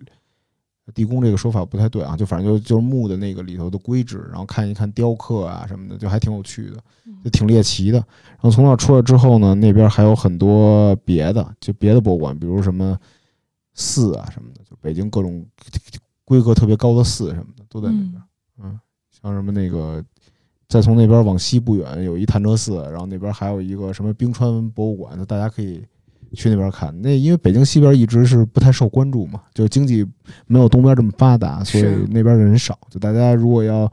[0.95, 6.77] 地宫这个说法不太对啊，就反正就就是墓的那个里头的规制，然后看一看雕刻啊什么的，就还挺有趣的，
[7.25, 7.99] 就挺猎奇的。
[7.99, 12.97] 然后从那儿出来之后呢，那边还有很多别的，就别的博物馆，比如什么
[13.75, 15.45] 寺啊什么的，就北京各种
[16.25, 18.23] 规格特别高的寺什么的都在那边。
[18.63, 18.79] 嗯，
[19.11, 20.03] 像什么那个，
[20.69, 25.85] 再从那边往西不远有一潭柘寺，然后那边还有一个什么冰川博物馆，就大家可以
[26.33, 26.95] 去那边看。
[27.01, 30.07] 那因为北京西边一直是不太受关注嘛，就经济
[30.47, 32.79] 没有东边这么发达，所以那边人少。
[32.91, 33.91] 就大家如果要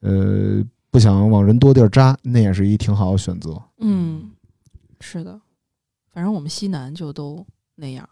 [0.00, 3.60] 呃不想往人多地儿扎，那也是一挺好的选择。
[3.80, 4.30] 嗯，
[5.00, 5.40] 是的，
[6.12, 7.44] 反正我们西南就都
[7.74, 8.08] 那样，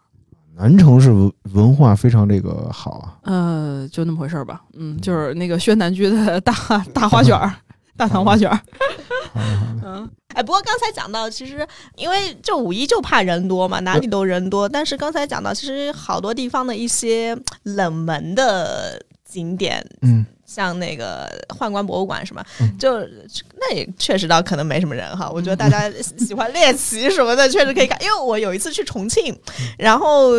[0.55, 4.63] 南城是文文化非常这个好啊，呃，就那么回事儿吧。
[4.73, 6.53] 嗯，就是那个宣南居的大
[6.93, 7.53] 大花卷儿，
[7.97, 8.49] 大唐花卷
[9.83, 11.65] 嗯哎，不过刚才讲到，其实
[11.95, 14.67] 因为就五一就怕人多嘛，哪里都人多。
[14.67, 21.25] 但是刚才讲到，其实好多地方的一些冷门的景点，嗯，像那个
[21.57, 25.29] 宦官博物馆什么，嗯就那也确实倒可能没什么人哈。
[25.33, 27.97] 我觉得大家喜欢猎奇什么的，确实可以看。
[28.03, 29.33] 因为我有一次去重庆，
[29.77, 30.31] 然后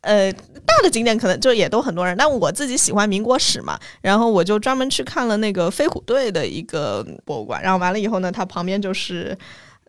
[0.00, 9.36] 呃大的景点可能就也都很多人，但我自己喜欢民国史嘛，然后我就专门去看了那个飞虎队的一个博物馆，然后完了以后呢，它旁边就是。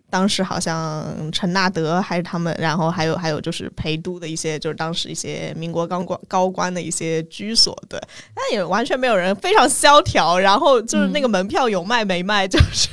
[0.10, 8.00] 当时好像陈纳德还是他们，然后还有还有就是陪都的一些，就是当时一些民国高官高官的一些居所，对，
[8.34, 10.40] 但也完全没有人，非常萧条。
[10.40, 12.88] 然后就是那个门票有卖没卖，就是，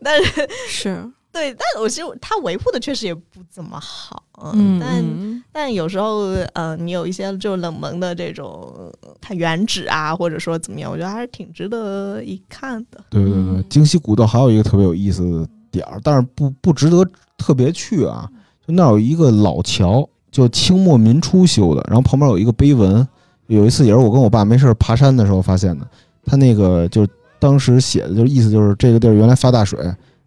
[0.00, 13.00] 但是是，对，但我其实他维护的确实也不怎么好，嗯，但嗯但有时候，呃，你有一些就冷门的这种，它原址啊，或者说怎么样，我觉得还是挺值得一看的。
[13.10, 17.06] 对对对，嗯京西古道还有一个特别有意思的点儿，但是不不值得
[17.38, 18.28] 特别去啊。
[18.66, 23.06] 就那儿有一个老桥，就清末民初修的，然后旁边有一个碑文。
[23.48, 25.86] 有一次也是我跟我爸没事爬山的时候发现的，
[26.24, 27.08] 他那个就是
[27.38, 29.78] 当时写的，就是意思就是这个地儿原来发大水，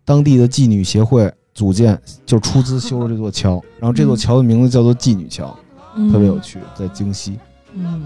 [0.06, 1.30] 当地的妓女协会
[1.60, 5.54] 组建，就出资修了这座桥， 然后这座桥的名字叫做妓女桥，
[5.96, 6.10] 嗯。
[6.10, 7.38] 特别有趣，在京西。
[7.76, 8.02] 嗯，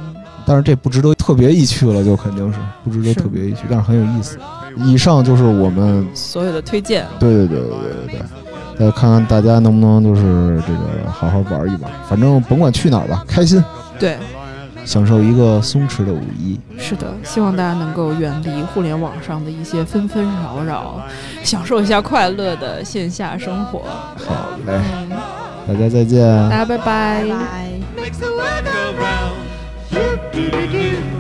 [0.46, 4.40] 但是这不值得特别一去了，就肯定是不值得特别一去，但是很有意思。
[4.78, 8.22] 以上就是我们所有的推荐，对对对对对对，
[8.80, 13.64] 再看看大家能不能就是这个好好玩一玩，反正甭管去哪儿吧，开心，
[14.00, 14.18] 对，
[14.86, 16.60] 享受一个松弛的五一。
[16.78, 21.02] 是的，希望大家能够远离互联网上的一些纷纷扰扰，
[21.44, 23.82] 享受一下快乐的线下生活。
[24.18, 24.80] 好嘞，
[25.10, 25.10] 嗯，
[25.68, 26.22] 大家再见。
[26.50, 27.36] 大家拜拜拜
[30.72, 31.13] 拜。